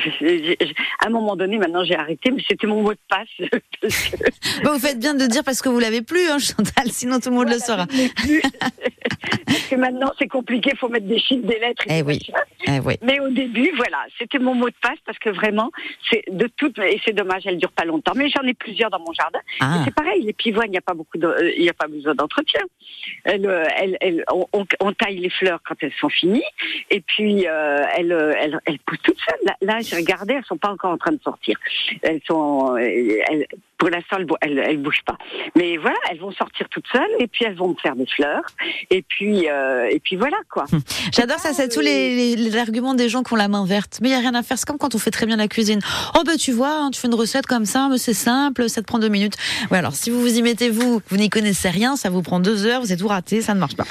[1.01, 3.29] à un moment donné, maintenant j'ai arrêté, mais c'était mon mot de passe.
[3.81, 4.17] Parce que-
[4.73, 7.37] vous faites bien de dire parce que vous l'avez plus, hein, Chantal, sinon tout le
[7.37, 7.87] monde le saura.
[9.71, 11.85] que maintenant c'est compliqué, faut mettre des chiffres, des lettres.
[11.89, 12.19] Et Eh oui.
[12.67, 12.95] Eh oui.
[13.03, 15.71] Mais au début, voilà, c'était mon mot de passe parce que vraiment,
[16.11, 18.13] c'est de toutes, et c'est dommage, elle dure pas longtemps.
[18.17, 19.39] Mais j'en ai plusieurs dans mon jardin.
[19.61, 19.83] Ah.
[19.85, 22.15] C'est pareil, les pivoines, il n'y a pas beaucoup, euh, il n'y a pas besoin
[22.15, 22.61] d'entretien.
[24.33, 26.43] On- on taille les fleurs quand elles sont finies,
[26.91, 29.41] et puis euh, elles, euh, elles, elles poussent toutes seules.
[29.45, 31.59] Là, là, j'ai regardé, elles sont pas encore en train de sortir.
[32.03, 33.47] Elles sont, euh, elles-
[33.79, 35.17] pour l'instant, elles, elles, bougent pas.
[35.57, 38.43] Mais voilà, elles vont sortir toutes seules, et puis elles vont me faire des fleurs,
[38.91, 40.65] et puis, euh, et puis voilà quoi.
[41.13, 43.99] J'adore ça, c'est tous les, les- les arguments des gens qui ont la main verte.
[44.03, 45.49] Mais il y a rien à faire, c'est comme quand on fait très bien la
[45.49, 45.81] cuisine.
[46.19, 48.81] Oh bah tu vois, hein, tu fais une recette comme ça, mais c'est simple, ça
[48.83, 49.35] te prend deux minutes.
[49.71, 52.41] Ouais, alors si vous vous y mettez vous, vous n'y connaissez rien, ça vous prend
[52.41, 53.85] deux heures, vous êtes tout raté, ça ne marche pas.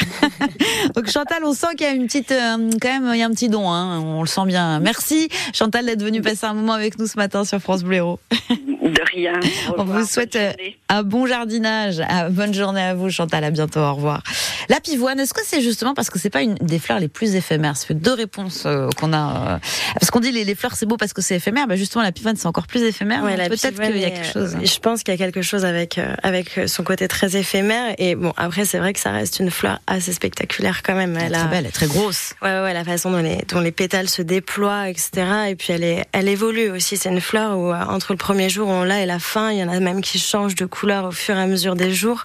[0.95, 3.26] Donc Chantal, on sent qu'il y a une petite, euh, quand même, il y a
[3.26, 4.80] un petit don, hein, on le sent bien.
[4.80, 8.02] Merci Chantal d'être venue passer un moment avec nous ce matin sur France Bleu.
[8.50, 9.39] De rien.
[9.77, 10.51] On vous souhaite euh,
[10.89, 12.01] un bon jardinage.
[12.07, 13.43] Ah, Bonne journée à vous, Chantal.
[13.43, 13.79] À bientôt.
[13.79, 14.23] Au revoir.
[14.69, 17.35] La pivoine, est-ce que c'est justement parce que c'est pas une des fleurs les plus
[17.35, 17.77] éphémères?
[17.77, 19.53] Ça fait deux réponses euh, qu'on a.
[19.55, 19.57] euh,
[19.99, 21.67] parce qu'on dit les, les fleurs c'est beau parce que c'est éphémère.
[21.67, 23.23] Bah justement, la pivoine c'est encore plus éphémère.
[23.23, 24.55] Ouais, Peut-être qu'il y a quelque chose.
[24.61, 28.15] Je pense qu'il y a quelque chose avec euh, avec son côté très éphémère et
[28.15, 31.15] bon après c'est vrai que ça reste une fleur assez spectaculaire quand même.
[31.17, 32.33] Elle est très belle, elle est très grosse.
[32.41, 35.11] Ouais ouais, ouais, la façon dont les dont les pétales se déploient etc.
[35.49, 36.97] Et puis elle est elle évolue aussi.
[36.97, 39.59] C'est une fleur où entre le premier jour où on l'a et la fin, il
[39.59, 42.23] y en a même qui changent de couleur au fur et à mesure des jours.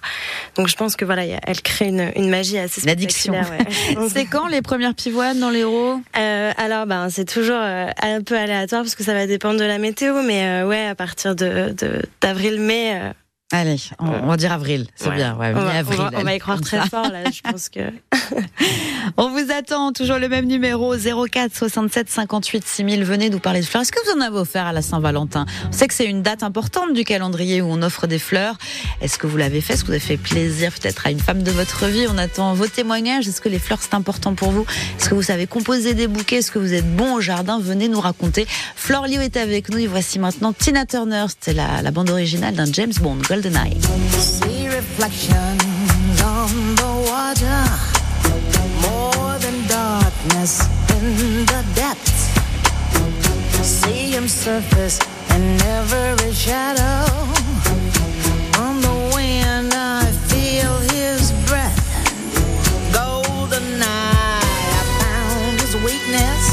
[0.55, 3.33] Donc je pense que voilà, elle crée une, une magie assez L'addiction.
[3.33, 3.97] spectaculaire.
[3.99, 4.07] ouais.
[4.13, 8.37] c'est quand les premières pivoines dans l'héros Euh, alors, ben, c'est toujours euh, un peu
[8.37, 11.73] aléatoire parce que ça va dépendre de la météo, mais euh, ouais, à partir de
[11.77, 13.13] de- d'avril-mai.
[13.53, 14.87] Euh, Allez, on, on va dire avril.
[14.95, 15.15] C'est ouais.
[15.15, 15.35] bien.
[15.37, 16.85] Ouais, on, va, mi-avril, on va- on va y croire très ça.
[16.85, 17.19] fort là.
[17.31, 17.79] Je pense que.
[19.17, 23.03] On vous attend, toujours le même numéro, 04 67 58 6000.
[23.03, 23.81] Venez nous parler de fleurs.
[23.83, 25.45] Est-ce que vous en avez offert à la Saint-Valentin?
[25.67, 28.57] On sait que c'est une date importante du calendrier où on offre des fleurs.
[29.01, 29.73] Est-ce que vous l'avez fait?
[29.73, 32.05] Est-ce que vous avez fait plaisir peut-être à une femme de votre vie?
[32.09, 33.27] On attend vos témoignages.
[33.27, 34.65] Est-ce que les fleurs c'est important pour vous?
[34.99, 36.37] Est-ce que vous savez composer des bouquets?
[36.37, 37.59] Est-ce que vous êtes bon au jardin?
[37.59, 38.47] Venez nous raconter.
[38.75, 41.25] Flore Lio est avec nous et voici maintenant Tina Turner.
[41.27, 43.75] C'était la, la bande originale d'un James Bond, GoldenEye.
[44.19, 47.63] See reflections on the water,
[48.81, 50.61] more than darkness
[50.95, 52.29] in the depths.
[53.61, 54.99] See him surface
[56.33, 57.05] shadow.
[58.59, 61.79] On the wind, I feel his breath.
[62.91, 64.39] Golden eye,
[64.79, 66.52] I found his weakness.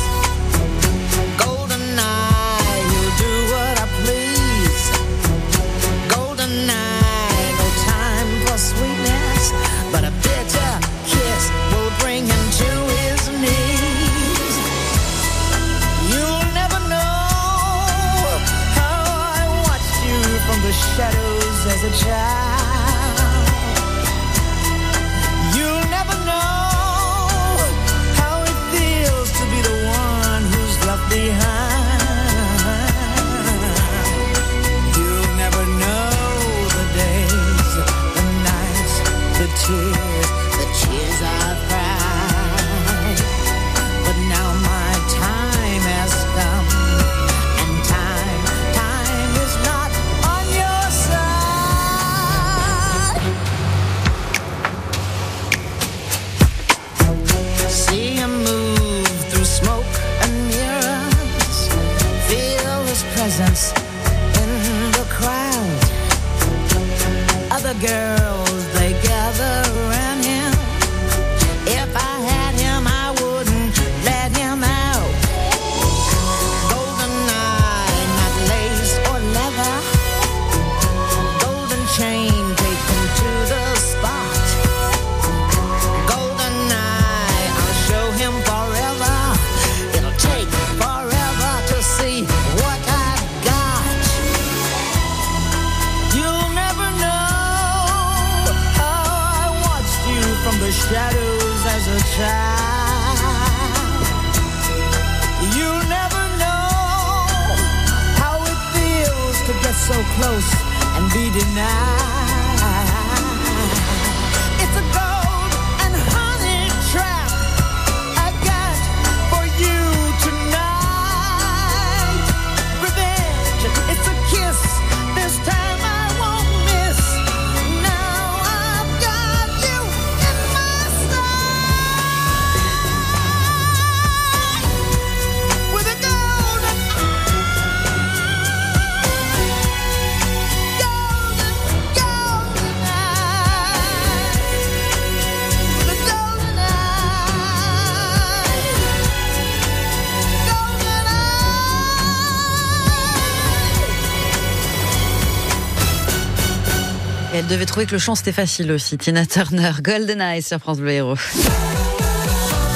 [157.50, 158.96] Devait trouver que le chant c'était facile aussi.
[158.96, 161.16] Tina Turner, Golden Eyes sur France Bleu Héros.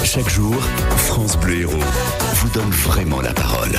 [0.03, 0.55] Chaque jour,
[0.97, 1.79] France Bleu Héros
[2.35, 3.79] vous donne vraiment la parole.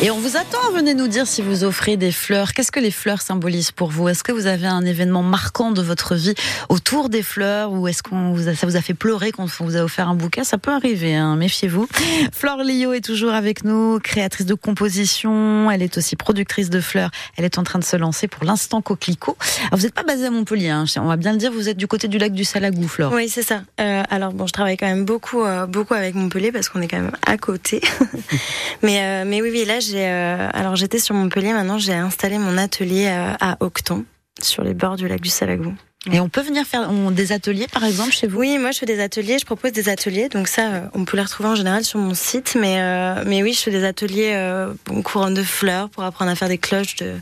[0.00, 2.52] Et on vous attend, venez nous dire si vous offrez des fleurs.
[2.52, 4.08] Qu'est-ce que les fleurs symbolisent pour vous?
[4.08, 6.34] Est-ce que vous avez un événement marquant de votre vie
[6.68, 7.72] autour des fleurs?
[7.72, 10.14] Ou est-ce qu'on vous ça vous a fait pleurer quand on vous a offert un
[10.14, 10.44] bouquet?
[10.44, 11.88] Ça peut arriver, hein, méfiez-vous.
[12.32, 15.68] Flore Lio est toujours avec nous, créatrice de composition.
[15.68, 17.10] Elle est aussi productrice de fleurs.
[17.36, 19.36] Elle est en train de se lancer pour l'instant coquelicot.
[19.66, 21.76] Alors, vous n'êtes pas basée à Montpellier, hein, on va bien le dire, vous êtes
[21.76, 23.12] du côté du lac du Salagou, Flore.
[23.12, 23.62] Oui, c'est ça.
[23.80, 26.88] Euh, alors bon, je travaille quand même beaucoup, euh, beaucoup avec Montpellier parce qu'on est
[26.88, 27.80] quand même à côté.
[28.82, 30.06] mais, euh, mais oui, oui, là, j'ai.
[30.06, 31.52] euh, alors j'étais sur Montpellier.
[31.52, 34.04] Maintenant, j'ai installé mon atelier euh, à Octon,
[34.40, 35.74] sur les bords du lac du Salagou.
[36.12, 38.38] Et on peut venir faire des ateliers, par exemple, chez vous?
[38.38, 41.16] Oui, moi je fais des ateliers, je propose des ateliers, donc ça, euh, on peut
[41.16, 44.32] les retrouver en général sur mon site, mais, euh, mais oui, je fais des ateliers
[44.34, 44.72] euh,
[45.04, 47.14] couronne de fleurs pour apprendre à faire des cloches de,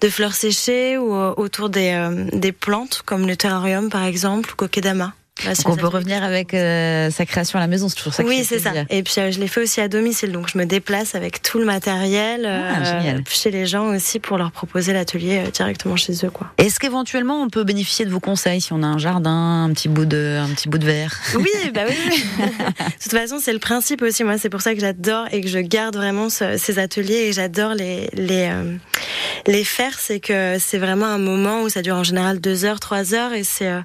[0.00, 1.92] de fleurs séchées ou euh, autour des,
[2.32, 5.12] des plantes, comme le terrarium par exemple, ou kokedama.
[5.42, 8.44] Donc on peut revenir avec euh, sa création à la maison, c'est toujours ça oui,
[8.44, 8.70] c'est ça.
[8.88, 11.58] Et puis euh, je l'ai fait aussi à domicile, donc je me déplace avec tout
[11.58, 13.24] le matériel euh, Ah, génial.
[13.28, 16.46] chez les gens aussi pour leur proposer l'atelier euh, directement chez eux, quoi.
[16.56, 19.88] Est-ce qu'éventuellement on peut bénéficier de vos conseils si on a un jardin, un petit
[19.88, 21.12] bout de, un petit bout de verre?
[21.34, 21.94] Oui, bah oui.
[22.10, 22.24] oui.
[22.78, 24.22] de toute façon, c'est le principe aussi.
[24.22, 27.32] Moi, c'est pour ça que j'adore et que je garde vraiment ce- ces ateliers et
[27.32, 28.76] j'adore les les euh,
[29.48, 29.98] les faire.
[29.98, 33.32] C'est que c'est vraiment un moment où ça dure en général deux heures, trois heures
[33.32, 33.80] et c'est euh,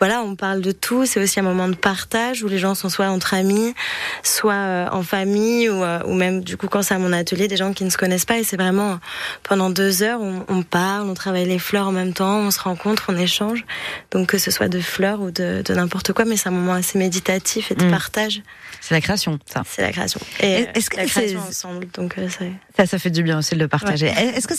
[0.00, 0.87] voilà, on parle de tout.
[1.06, 3.74] C'est aussi un moment de partage où les gens sont soit entre amis,
[4.22, 7.48] soit euh, en famille ou euh, ou même du coup quand c'est à mon atelier
[7.48, 8.96] des gens qui ne se connaissent pas et c'est vraiment euh,
[9.42, 12.60] pendant deux heures on, on parle, on travaille les fleurs en même temps, on se
[12.60, 13.64] rencontre, on échange.
[14.12, 16.74] Donc que ce soit de fleurs ou de, de n'importe quoi, mais c'est un moment
[16.74, 17.90] assez méditatif et de Mm.
[17.90, 18.42] partage.
[18.80, 19.62] C'est la création, ça.
[19.68, 20.20] C'est la création.
[20.40, 22.28] Et Est-ce est-ce que la création ensemble Donc euh,
[22.76, 24.06] Ça, ça fait du bien aussi de le partager.
[24.06, 24.34] Ouais.
[24.36, 24.54] Est-ce que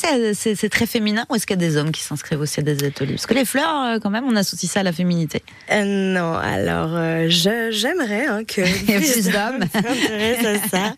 [0.55, 2.83] c'est très féminin ou est-ce qu'il y a des hommes qui s'inscrivent aussi à des
[2.83, 3.13] ateliers?
[3.13, 5.43] Parce que les fleurs, euh, quand même, on associe ça à la féminité.
[5.71, 9.63] Euh, non, alors euh, j'aimerais hein, que plus d'hommes.
[9.73, 10.93] s'intéressent à ça.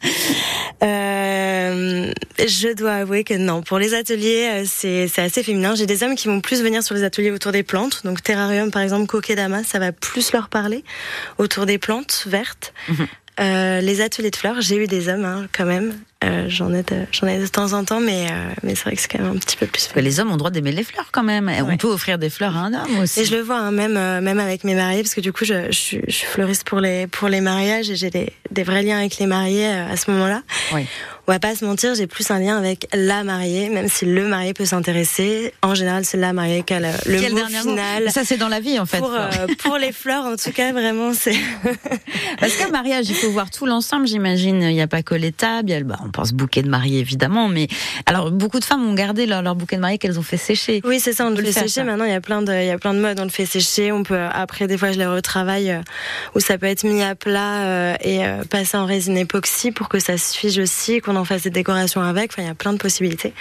[0.84, 3.62] Euh, je dois avouer que non.
[3.62, 5.76] Pour les ateliers, euh, c'est c'est assez féminin.
[5.76, 8.02] J'ai des hommes qui vont plus venir sur les ateliers autour des plantes.
[8.04, 10.84] Donc terrarium, par exemple, kokedama, ça va plus leur parler
[11.38, 12.74] autour des plantes vertes.
[12.90, 13.08] Mhm.
[13.40, 15.94] Euh, les ateliers de fleurs, j'ai eu des hommes hein, quand même.
[16.24, 18.96] Euh, j'en ai de, j'en ai de temps en temps, mais euh, mais c'est vrai
[18.96, 19.88] que c'est quand même un petit peu plus.
[19.88, 21.52] Que les hommes ont le droit d'aimer les fleurs quand même.
[21.68, 23.22] On peut offrir des fleurs à un homme aussi.
[23.22, 25.46] Et je le vois hein, même euh, même avec mes mariés parce que du coup
[25.46, 28.62] je, je, suis, je suis fleuriste pour les pour les mariages et j'ai des, des
[28.64, 30.44] vrais liens avec les mariés euh, à ce moment-là.
[30.74, 30.86] Oui.
[31.28, 34.28] On va pas se mentir, j'ai plus un lien avec la mariée, même si le
[34.28, 35.54] marié peut s'intéresser.
[35.62, 38.12] En général, c'est la mariée qui a le, le Quel mot final.
[38.12, 38.98] Ça, c'est dans la vie, en fait.
[38.98, 39.30] Pour, euh,
[39.60, 41.36] pour les fleurs, en tout cas, vraiment, c'est.
[42.40, 44.62] Parce qu'un mariage, il faut voir tout l'ensemble, j'imagine.
[44.64, 45.70] Il n'y a pas que les tables.
[45.70, 47.48] il y a bah, on pense bouquet de mariée, évidemment.
[47.48, 47.68] Mais
[48.06, 50.82] alors, beaucoup de femmes ont gardé leur, leur bouquet de mariée qu'elles ont fait sécher.
[50.84, 51.82] Oui, c'est ça, on le fait le faire, sécher.
[51.82, 51.84] ça.
[51.84, 53.20] Maintenant, il y a plein de, il y a plein de modes.
[53.20, 53.92] On le fait sécher.
[53.92, 55.82] On peut, après, des fois, je les retravaille, euh,
[56.36, 59.90] où ça peut être mis à plat euh, et euh, passé en résine époxy pour
[59.90, 62.32] que ça se fige aussi, qu'on en fasse des décorations avec.
[62.32, 63.34] Enfin, il y a plein de possibilités.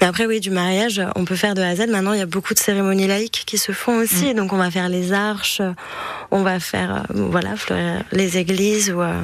[0.00, 1.86] Mais après, oui, du mariage, on peut faire de A à Z.
[1.88, 4.34] Maintenant, il y a beaucoup de cérémonies laïques qui se font aussi.
[4.34, 5.72] Donc, on va faire les arches, euh,
[6.30, 9.00] on va faire, euh, voilà, fleurir les églises ou.
[9.02, 9.20] euh,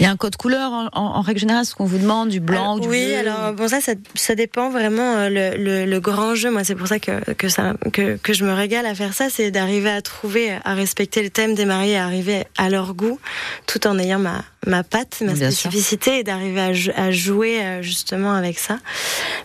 [0.00, 2.28] Il y a un code couleur en, en- en règle générale, ce qu'on vous demande,
[2.28, 5.84] du blanc ou du oui, bleu alors bon ça, ça, ça dépend vraiment le, le,
[5.84, 6.50] le grand jeu.
[6.50, 9.26] Moi, c'est pour ça que que ça que, que je me régale à faire ça,
[9.30, 13.20] c'est d'arriver à trouver, à respecter le thème des mariés, à arriver à leur goût,
[13.66, 15.70] tout en ayant ma ma patte, ma Bien sûr.
[15.70, 16.60] spécificité, et d'arriver
[16.96, 18.78] à jouer euh, justement avec ça.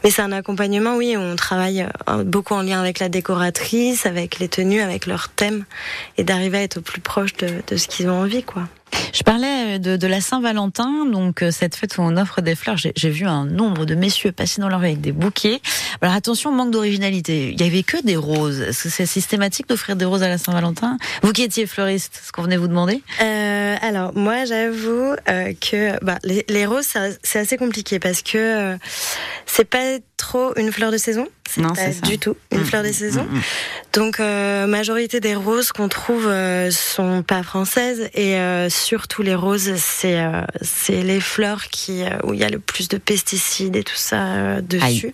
[0.03, 1.15] Mais c'est un accompagnement, oui.
[1.17, 5.65] On travaille euh, beaucoup en lien avec la décoratrice, avec les tenues, avec leur thème,
[6.17, 8.63] et d'arriver à être au plus proche de, de ce qu'ils ont envie, quoi.
[9.13, 12.78] Je parlais de, de la Saint-Valentin, donc euh, cette fête où on offre des fleurs.
[12.78, 15.62] J'ai vu un nombre de messieurs passer dans leur rue avec des bouquets.
[16.02, 17.52] Alors attention, manque d'originalité.
[17.52, 18.62] Il y avait que des roses.
[18.62, 20.97] Est-ce que c'est systématique d'offrir des roses à la Saint-Valentin?
[21.21, 23.02] Vous qui étiez fleuriste, ce qu'on venait vous demander?
[23.21, 28.78] Euh, alors moi j'avoue euh, que bah, les, roses c'est assez compliqué parce que euh,
[29.45, 31.27] c'est pas trop une fleur de saison.
[31.49, 33.23] C'est Non, pas c'est du tout une Mm, fleur de mm, saison.
[33.23, 33.41] mm.
[33.93, 39.34] Donc euh, majorité des roses qu'on trouve euh, sont pas françaises et euh, surtout les
[39.34, 42.97] roses c'est euh, c'est les fleurs qui euh, où il y a le plus de
[42.99, 45.12] pesticides et tout ça euh, dessus.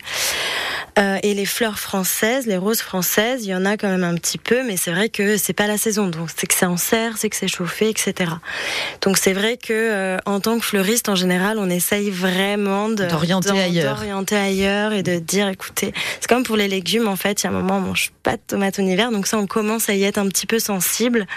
[0.97, 4.15] Euh, et les fleurs françaises, les roses françaises, il y en a quand même un
[4.15, 6.07] petit peu, mais c'est vrai que c'est pas la saison.
[6.07, 8.31] Donc c'est que c'est en serre, c'est que c'est chauffé, etc.
[9.01, 13.05] Donc c'est vrai que euh, en tant que fleuriste, en général, on essaye vraiment de-
[13.07, 14.01] D'orienter ailleurs.
[14.31, 17.49] ailleurs et de dire, écoutez, c'est comme pour les légumes, en fait, il y a
[17.49, 20.03] un moment, on mange pas de tomates en hiver, donc ça, on commence à y
[20.03, 21.27] être un petit peu sensible.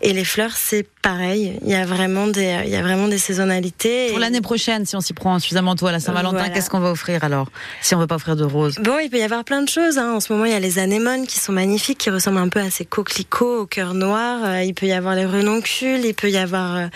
[0.00, 1.58] Et les fleurs, c'est pareil.
[1.62, 4.08] Il y a vraiment des, il y a vraiment des saisonnalités.
[4.08, 6.50] Pour Et- l'année prochaine, si on s'y prend suffisamment tôt à la Saint-Valentin, Voilà.
[6.54, 7.48] qu'est-ce qu'on va offrir alors
[7.82, 8.76] Si on veut pas offrir de roses?
[8.80, 9.98] Bon, il peut y avoir plein de choses.
[9.98, 10.12] Hein.
[10.14, 12.60] En ce moment, il y a les anémones qui sont magnifiques, qui ressemblent un peu
[12.60, 14.40] à ces coquelicots au cœur noir.
[14.44, 16.86] Euh, il peut y avoir les renoncules, il peut y avoir euh,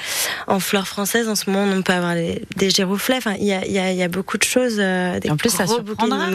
[0.46, 1.28] en fleurs françaises.
[1.28, 3.16] En ce moment, on peut avoir les, des giroflées.
[3.16, 4.76] Enfin, il y a, il y, a, il y a beaucoup de choses.
[4.78, 6.26] euh, des En plus, ça gros de surprendra.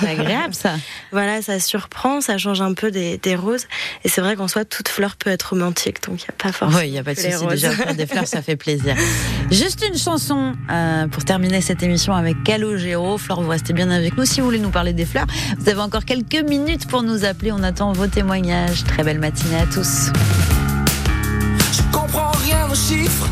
[0.00, 0.74] C'est agréable ça.
[1.12, 3.66] voilà, ça surprend, ça change un peu des, des roses.
[4.04, 6.52] Et c'est vrai qu'en soi, toute fleur peut être romantique, donc il n'y a pas
[6.52, 6.80] forcément.
[6.80, 7.46] Oui, il n'y a pas de souci.
[7.46, 8.94] Déjà, offrir des fleurs, ça fait plaisir.
[9.50, 13.18] Juste une chanson euh, pour terminer cette émission avec Calogero.
[13.18, 14.24] Flore, vous restez bien avec nous.
[14.24, 15.06] Si vous voulez nous parler des
[15.58, 17.52] vous avez encore quelques minutes pour nous appeler.
[17.52, 18.84] On attend vos témoignages.
[18.84, 20.10] Très belle matinée à tous.
[21.72, 23.28] Je comprends rien aux chiffres,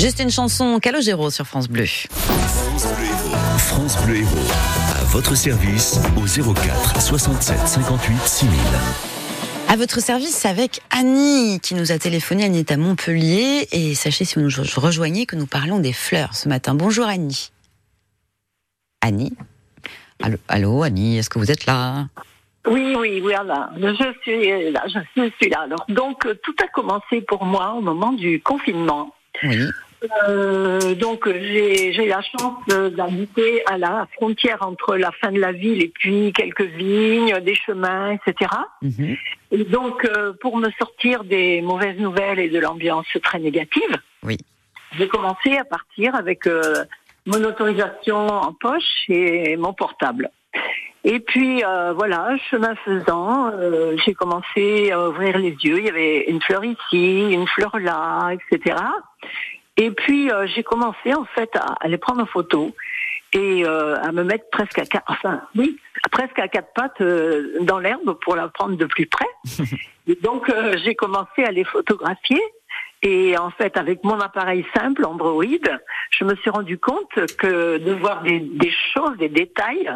[0.00, 1.84] Juste une chanson Calogero sur France Bleu.
[3.58, 4.28] France Bleu Héros.
[4.98, 8.58] À votre service au 04 67 58 6000.
[9.68, 12.44] À votre service avec Annie qui nous a téléphoné.
[12.44, 16.34] Annie est à Montpellier et sachez si vous nous rejoignez que nous parlons des fleurs
[16.34, 16.74] ce matin.
[16.74, 17.50] Bonjour Annie.
[19.02, 19.34] Annie?
[20.22, 22.06] Allô, allô Annie, est-ce que vous êtes là?
[22.66, 23.70] Oui, oui, voilà.
[23.76, 25.60] Je suis là, je suis là.
[25.64, 29.14] Alors, donc, tout a commencé pour moi au moment du confinement.
[29.42, 29.66] Oui.
[30.28, 35.82] Euh, donc, j'ai la chance d'habiter à la frontière entre la fin de la ville
[35.82, 38.50] et puis quelques vignes, des chemins, etc.
[38.82, 39.16] Mhm.
[39.52, 44.38] Et donc, euh, pour me sortir des mauvaises nouvelles et de l'ambiance très négative, Oui.
[44.96, 46.84] j'ai commencé à partir avec euh,
[47.26, 50.30] mon autorisation en poche et mon portable.
[51.02, 55.78] Et puis euh, voilà, chemin faisant, euh, j'ai commencé à ouvrir les yeux.
[55.78, 58.76] Il y avait une fleur ici, une fleur là, etc.
[59.80, 62.76] Et puis euh, j'ai commencé en fait à aller prendre en photo
[63.32, 65.78] et euh, à me mettre presque à quatre, enfin oui,
[66.12, 69.28] presque à quatre pattes euh, dans l'herbe pour la prendre de plus près.
[70.06, 70.52] Et donc
[70.84, 72.40] j'ai commencé à les photographier.
[73.02, 75.44] Et en fait, avec mon appareil simple Android,
[76.10, 79.88] je me suis rendu compte que de voir des, des choses, des détails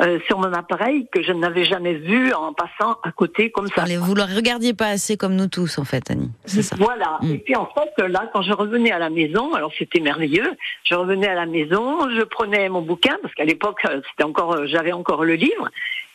[0.00, 3.84] euh, sur mon appareil que je n'avais jamais vu en passant à côté comme ça.
[4.00, 6.30] Vous le regardiez pas assez comme nous tous, en fait, Annie.
[6.44, 6.76] C'est ça.
[6.78, 7.18] Voilà.
[7.22, 7.30] Mm.
[7.32, 10.56] Et puis en fait, là, quand je revenais à la maison, alors c'était merveilleux.
[10.84, 14.52] Je revenais à la maison, je prenais mon bouquin parce qu'à l'époque, euh, c'était encore,
[14.52, 15.68] euh, j'avais encore le livre.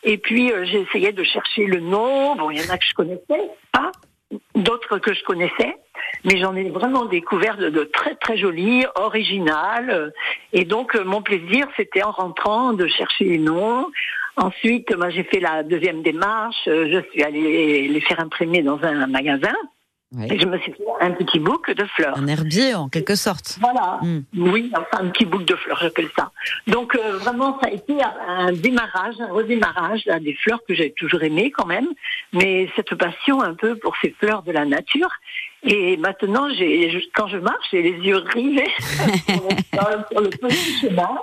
[0.04, 2.36] Et puis euh, j'essayais de chercher le nom.
[2.36, 3.92] Bon, il y en a que je connaissais pas,
[4.56, 5.76] d'autres que je connaissais,
[6.24, 10.14] mais j'en ai vraiment découvert de, très très jolis, originales.
[10.52, 13.88] Et donc euh, mon plaisir, c'était en rentrant de chercher les noms.
[14.36, 16.68] Ensuite, moi, j'ai fait la deuxième démarche.
[16.68, 19.54] euh, Je suis allée les faire imprimer dans un magasin.
[20.30, 22.18] Et je me suis fait un petit book de fleurs.
[22.18, 23.57] Un herbier, en quelque sorte.
[23.59, 23.99] Voilà.
[24.01, 24.20] Mm.
[24.38, 26.32] Oui, enfin un petit bouc de fleurs, j'appelle ça.
[26.68, 27.97] Donc euh, vraiment, ça a été
[28.28, 31.88] un démarrage, un redémarrage là, des fleurs que j'ai toujours aimées quand même,
[32.32, 35.09] mais cette passion un peu pour ces fleurs de la nature.
[35.64, 36.47] Et maintenant,
[37.16, 38.72] quand je marche, j'ai les yeux rivés
[40.11, 41.18] sur le petit chemin.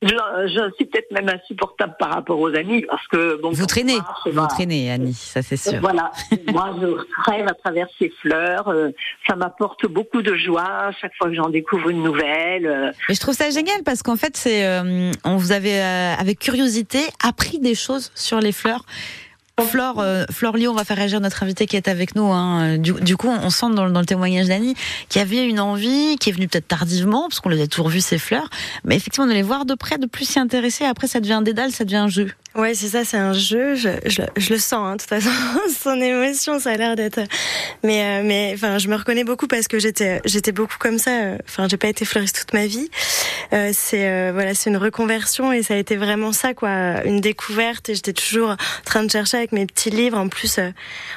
[0.00, 3.50] Je, je suis peut-être même insupportable par rapport aux amis parce que bon.
[3.50, 5.80] Vous traînez, marche, vous traînez, Annie, ça c'est sûr.
[5.80, 6.12] voilà,
[6.52, 6.86] moi je
[7.28, 8.68] rêve à travers ces fleurs.
[8.68, 8.90] euh,
[9.26, 12.66] ça m'apporte beaucoup de joie chaque fois que j'en découvre une nouvelle.
[12.66, 16.14] euh, Mais je trouve ça génial parce qu'en fait, c'est, euh, on vous avait euh,
[16.16, 18.84] avec curiosité appris des choses sur les fleurs.
[19.62, 22.26] Flore, euh, Lyon, on va faire réagir notre invité qui est avec nous.
[22.32, 22.78] Hein.
[22.78, 24.74] Du, du coup, on sent dans, le- dans le témoignage d'Annie
[25.08, 27.88] qu'il y avait une envie qui est venue peut-être tardivement, parce qu'on les a toujours
[27.88, 28.48] vu ces fleurs,
[28.84, 30.84] mais effectivement de les voir de près, de plus s'y intéresser.
[30.84, 32.30] Après, ça devient un dédale, ça devient un jeu.
[32.58, 33.76] Ouais, c'est ça, c'est un jeu.
[33.76, 35.30] Je, je, je le sens, hein, de toute façon,
[35.80, 37.20] son émotion, ça a l'air d'être.
[37.84, 41.10] Mais, euh, mais, enfin, je me reconnais beaucoup parce que j'étais, j'étais beaucoup comme ça.
[41.12, 42.90] euh, Enfin, j'ai pas été fleuriste toute ma vie.
[43.52, 47.20] Euh, c'est, euh, voilà, c'est une reconversion et ça a été vraiment ça, quoi, une
[47.20, 47.90] découverte.
[47.90, 50.18] Et j'étais toujours en train de chercher avec mes petits livres.
[50.18, 50.70] En plus, euh,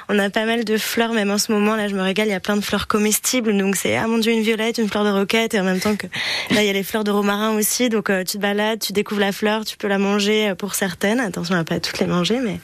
[0.10, 1.76] on a pas mal de fleurs, même en ce moment.
[1.76, 2.28] Là, je me régale.
[2.28, 3.58] Il y a plein de fleurs comestibles.
[3.58, 5.96] Donc, c'est ah mon dieu, une violette, une fleur de roquette, et en même temps
[5.96, 6.06] que
[6.52, 7.90] là, il y a les fleurs de romarin aussi.
[7.90, 10.76] Donc, euh, tu te balades, tu découvres la fleur, tu peux la manger euh, pour
[10.76, 11.31] certaines.
[11.32, 12.60] Attention à pas toutes les manger, mais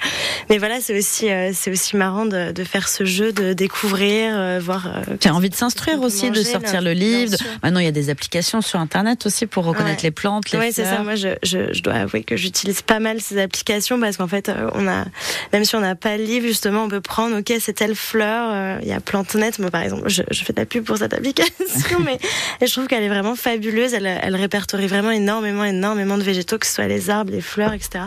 [0.50, 4.34] mais voilà, c'est aussi euh, c'est aussi marrant de, de faire ce jeu, de découvrir,
[4.38, 4.88] euh, voir.
[4.88, 7.36] euh, J'ai envie de s'instruire aussi, de sortir le livre.
[7.64, 10.10] Maintenant, il y a des applications sur Internet aussi pour reconnaître Ouais.
[10.10, 11.02] les plantes, les Ouais, c'est ça.
[11.04, 14.52] Moi, je, je, je dois avouer que j'utilise pas mal ces applications parce qu'en fait,
[14.74, 15.06] on a,
[15.54, 18.80] même si on n'a pas le livre, justement, on peut prendre, ok, c'est telle fleur.
[18.82, 21.14] Il y a PlanteNet, moi, par exemple, je, je fais de la pub pour cette
[21.14, 22.20] application, mais
[22.62, 23.94] je trouve qu'elle est vraiment fabuleuse.
[23.94, 27.74] Elle, elle répertorie vraiment énormément, énormément de végétaux, que ce soit les arbres, les fleurs,
[27.74, 28.06] etc.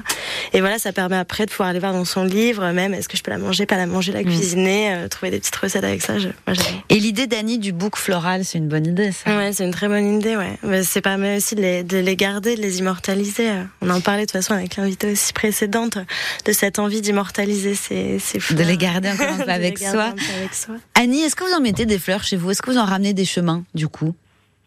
[0.53, 3.16] Et voilà, ça permet après de pouvoir aller voir dans son livre, même, est-ce que
[3.16, 6.03] je peux la manger, pas la manger, la cuisiner, euh, trouver des petites recettes avec
[6.03, 6.18] ça.
[6.18, 6.72] Je, moi, j'adore.
[6.88, 9.36] Et l'idée d'Annie du book floral, c'est une bonne idée, ça.
[9.36, 10.59] Ouais, c'est une très bonne idée, ouais.
[10.62, 13.51] Mais c'est permet aussi de les, de les garder, de les immortaliser.
[13.80, 15.99] On en parlait de toute façon avec l'invité aussi précédente,
[16.45, 18.59] de cette envie d'immortaliser ces, ces fleurs.
[18.59, 20.05] De les garder encore un peu De les avec garder soi.
[20.07, 20.74] un peu avec soi.
[20.95, 22.51] Annie, est-ce que vous en mettez des fleurs chez vous?
[22.51, 24.14] Est-ce que vous en ramenez des chemins, du coup?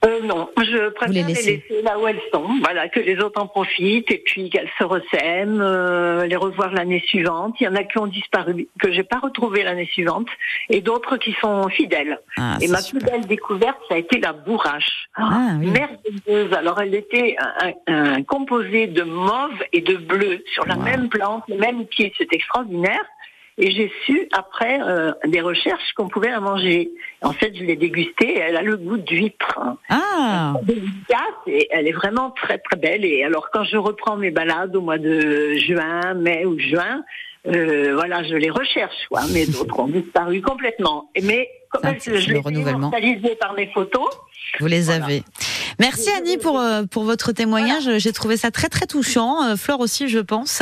[0.06, 3.48] Euh, non, je préfère les laisser là où elles sont, voilà, que les autres en
[3.48, 7.56] profitent et puis qu'elles se ressèment, euh, les revoir l'année suivante.
[7.60, 10.28] Il y en a qui ont disparu, que j'ai pas retrouvé l'année suivante,
[10.70, 12.20] et d'autres qui sont fidèles.
[12.38, 15.08] Ah, et ma plus belle découverte, ça a été la bourrache.
[15.16, 15.68] Ah, oui.
[15.72, 16.54] Merveilleuse.
[16.54, 21.08] Alors elle était un, un- un composé de mauve et de bleu sur la même
[21.10, 22.14] plante, le même pied.
[22.18, 23.04] C'est extraordinaire.
[23.58, 26.92] Et j'ai su, après euh, des recherches, qu'on pouvait la manger.
[27.22, 29.60] En fait, je l'ai dégustée et elle a le goût d'huître.
[29.90, 33.06] Ah Délicate et elle est vraiment très très belle.
[33.06, 37.04] Et alors, quand je reprends mes balades au mois de juin, mai ou juin,
[37.48, 39.22] euh, voilà, je les recherche, quoi.
[39.34, 41.10] Mais d'autres ont disparu complètement.
[41.22, 42.92] Mais comme elles- c'est je le renouvellement.
[43.40, 44.08] par mes photos,
[44.60, 45.24] Vous les avez.
[45.80, 47.98] Merci Annie pour euh, pour votre témoignage.
[47.98, 49.44] J'ai trouvé ça très très touchant.
[49.44, 50.62] Euh, Flore aussi, je pense,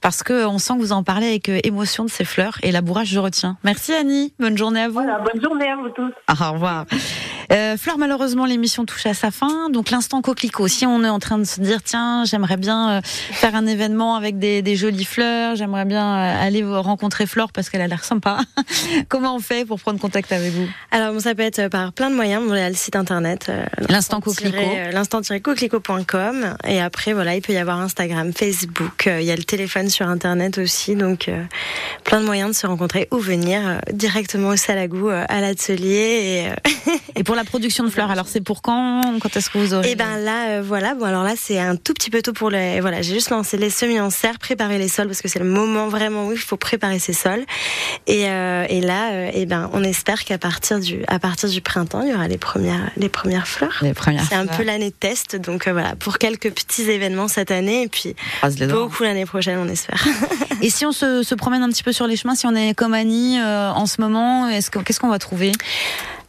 [0.00, 2.70] parce que on sent que vous en parlez avec euh, émotion de ces fleurs et
[2.70, 3.56] labourage, je retiens.
[3.64, 4.32] Merci Annie.
[4.38, 4.94] Bonne journée à vous.
[4.94, 6.12] voilà, bonne journée à vous tous.
[6.30, 6.84] Au revoir.
[7.52, 9.68] Euh, Fleur, malheureusement, l'émission touche à sa fin.
[9.70, 10.68] Donc, l'instant coquelicot.
[10.68, 14.14] Si on est en train de se dire, tiens, j'aimerais bien euh, faire un événement
[14.16, 17.86] avec des, des jolies fleurs, j'aimerais bien euh, aller vous rencontrer Flore parce qu'elle a
[17.88, 18.38] l'air sympa.
[19.08, 20.66] Comment on fait pour prendre contact avec vous?
[20.90, 22.42] Alors, bon, ça peut être par plein de moyens.
[22.48, 23.46] Y a le site internet.
[23.50, 24.58] euh, L'instant coquelicot.
[24.92, 26.56] L'instant-coquelicot.com.
[26.66, 29.04] Et après, voilà, il peut y avoir Instagram, Facebook.
[29.06, 30.94] Il y a le téléphone sur internet aussi.
[30.96, 31.42] Donc, euh,
[32.04, 36.46] plein de moyens de se rencontrer ou venir directement au Salagou, à l'atelier.
[36.86, 38.10] Et, Et pour la production de fleurs.
[38.10, 40.94] Alors c'est pour quand Quand est-ce que vous aurez Et ben là, euh, voilà.
[40.94, 42.80] Bon alors là, c'est un tout petit peu tôt pour les.
[42.80, 45.44] Voilà, j'ai juste lancé les semis en serre, préparer les sols parce que c'est le
[45.44, 47.44] moment vraiment où il faut préparer ses sols.
[48.06, 51.60] Et, euh, et là, euh, et ben, on espère qu'à partir du à partir du
[51.60, 53.78] printemps, il y aura les premières les premières fleurs.
[53.82, 54.24] Les premières.
[54.28, 57.82] C'est un peu l'année de test, donc euh, voilà, pour quelques petits événements cette année
[57.82, 58.14] et puis
[58.74, 60.04] beaucoup l'année prochaine, on espère.
[60.62, 62.74] Et si on se, se promène un petit peu sur les chemins, si on est
[62.74, 65.52] comme Annie euh, en ce moment, est-ce que- qu'est-ce qu'on va trouver?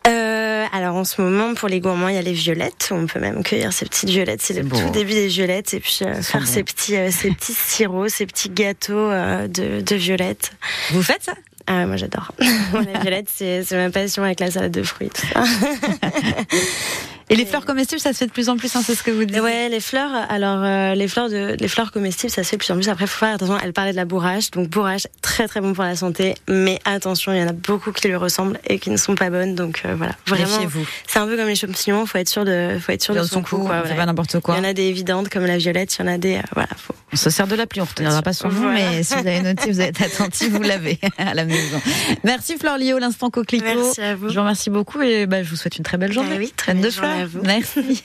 [0.07, 2.89] Euh, alors en ce moment, pour les gourmands, il y a les violettes.
[2.91, 4.41] On peut même cueillir ces petites violettes.
[4.41, 6.47] C'est le tout début des violettes et puis euh, faire bon.
[6.47, 10.51] ces petits, euh, ces petits sirops, ces petits gâteaux euh, de, de violettes.
[10.91, 11.33] Vous faites ça?
[11.67, 12.31] Ah, moi j'adore.
[12.39, 15.11] la violette, c'est c'est ma passion avec la salade de fruits.
[17.29, 19.11] Et les fleurs comestibles, ça se fait de plus en plus, hein, c'est ce que
[19.11, 19.39] vous dites.
[19.39, 20.11] Ouais, les fleurs.
[20.29, 22.89] Alors euh, les fleurs de, les fleurs comestibles, ça se fait de plus en plus.
[22.89, 23.57] Après, faut faire attention.
[23.63, 27.33] Elle parlait de la bourrache, donc bourrache très très bon pour la santé, mais attention,
[27.33, 29.55] il y en a beaucoup qui lui ressemblent et qui ne sont pas bonnes.
[29.55, 30.59] Donc euh, voilà, vraiment.
[31.07, 32.05] C'est un peu comme les champignons.
[32.05, 33.57] Faut être sûr de, faut être sûr de son, son coup.
[33.57, 33.95] coup, quoi, voilà.
[33.95, 34.55] pas n'importe quoi.
[34.55, 35.95] Il y en a des évidentes comme la violette.
[35.97, 36.69] Il y en a des, euh, voilà.
[36.77, 36.93] Faut...
[37.13, 38.89] On se sert de l'appli, on retiendra pas son nom, Voilà.
[38.89, 41.79] mais si vous avez noté, vous êtes attentif, vous l'avez à la maison.
[42.23, 43.65] Merci Fleur Lio, l'instant coquelicot.
[43.65, 44.29] Merci à vous.
[44.29, 46.31] Je vous remercie beaucoup et bah, je vous souhaite une très belle journée.
[46.33, 47.12] Ah oui, très de fleurs.
[47.43, 48.01] Merci.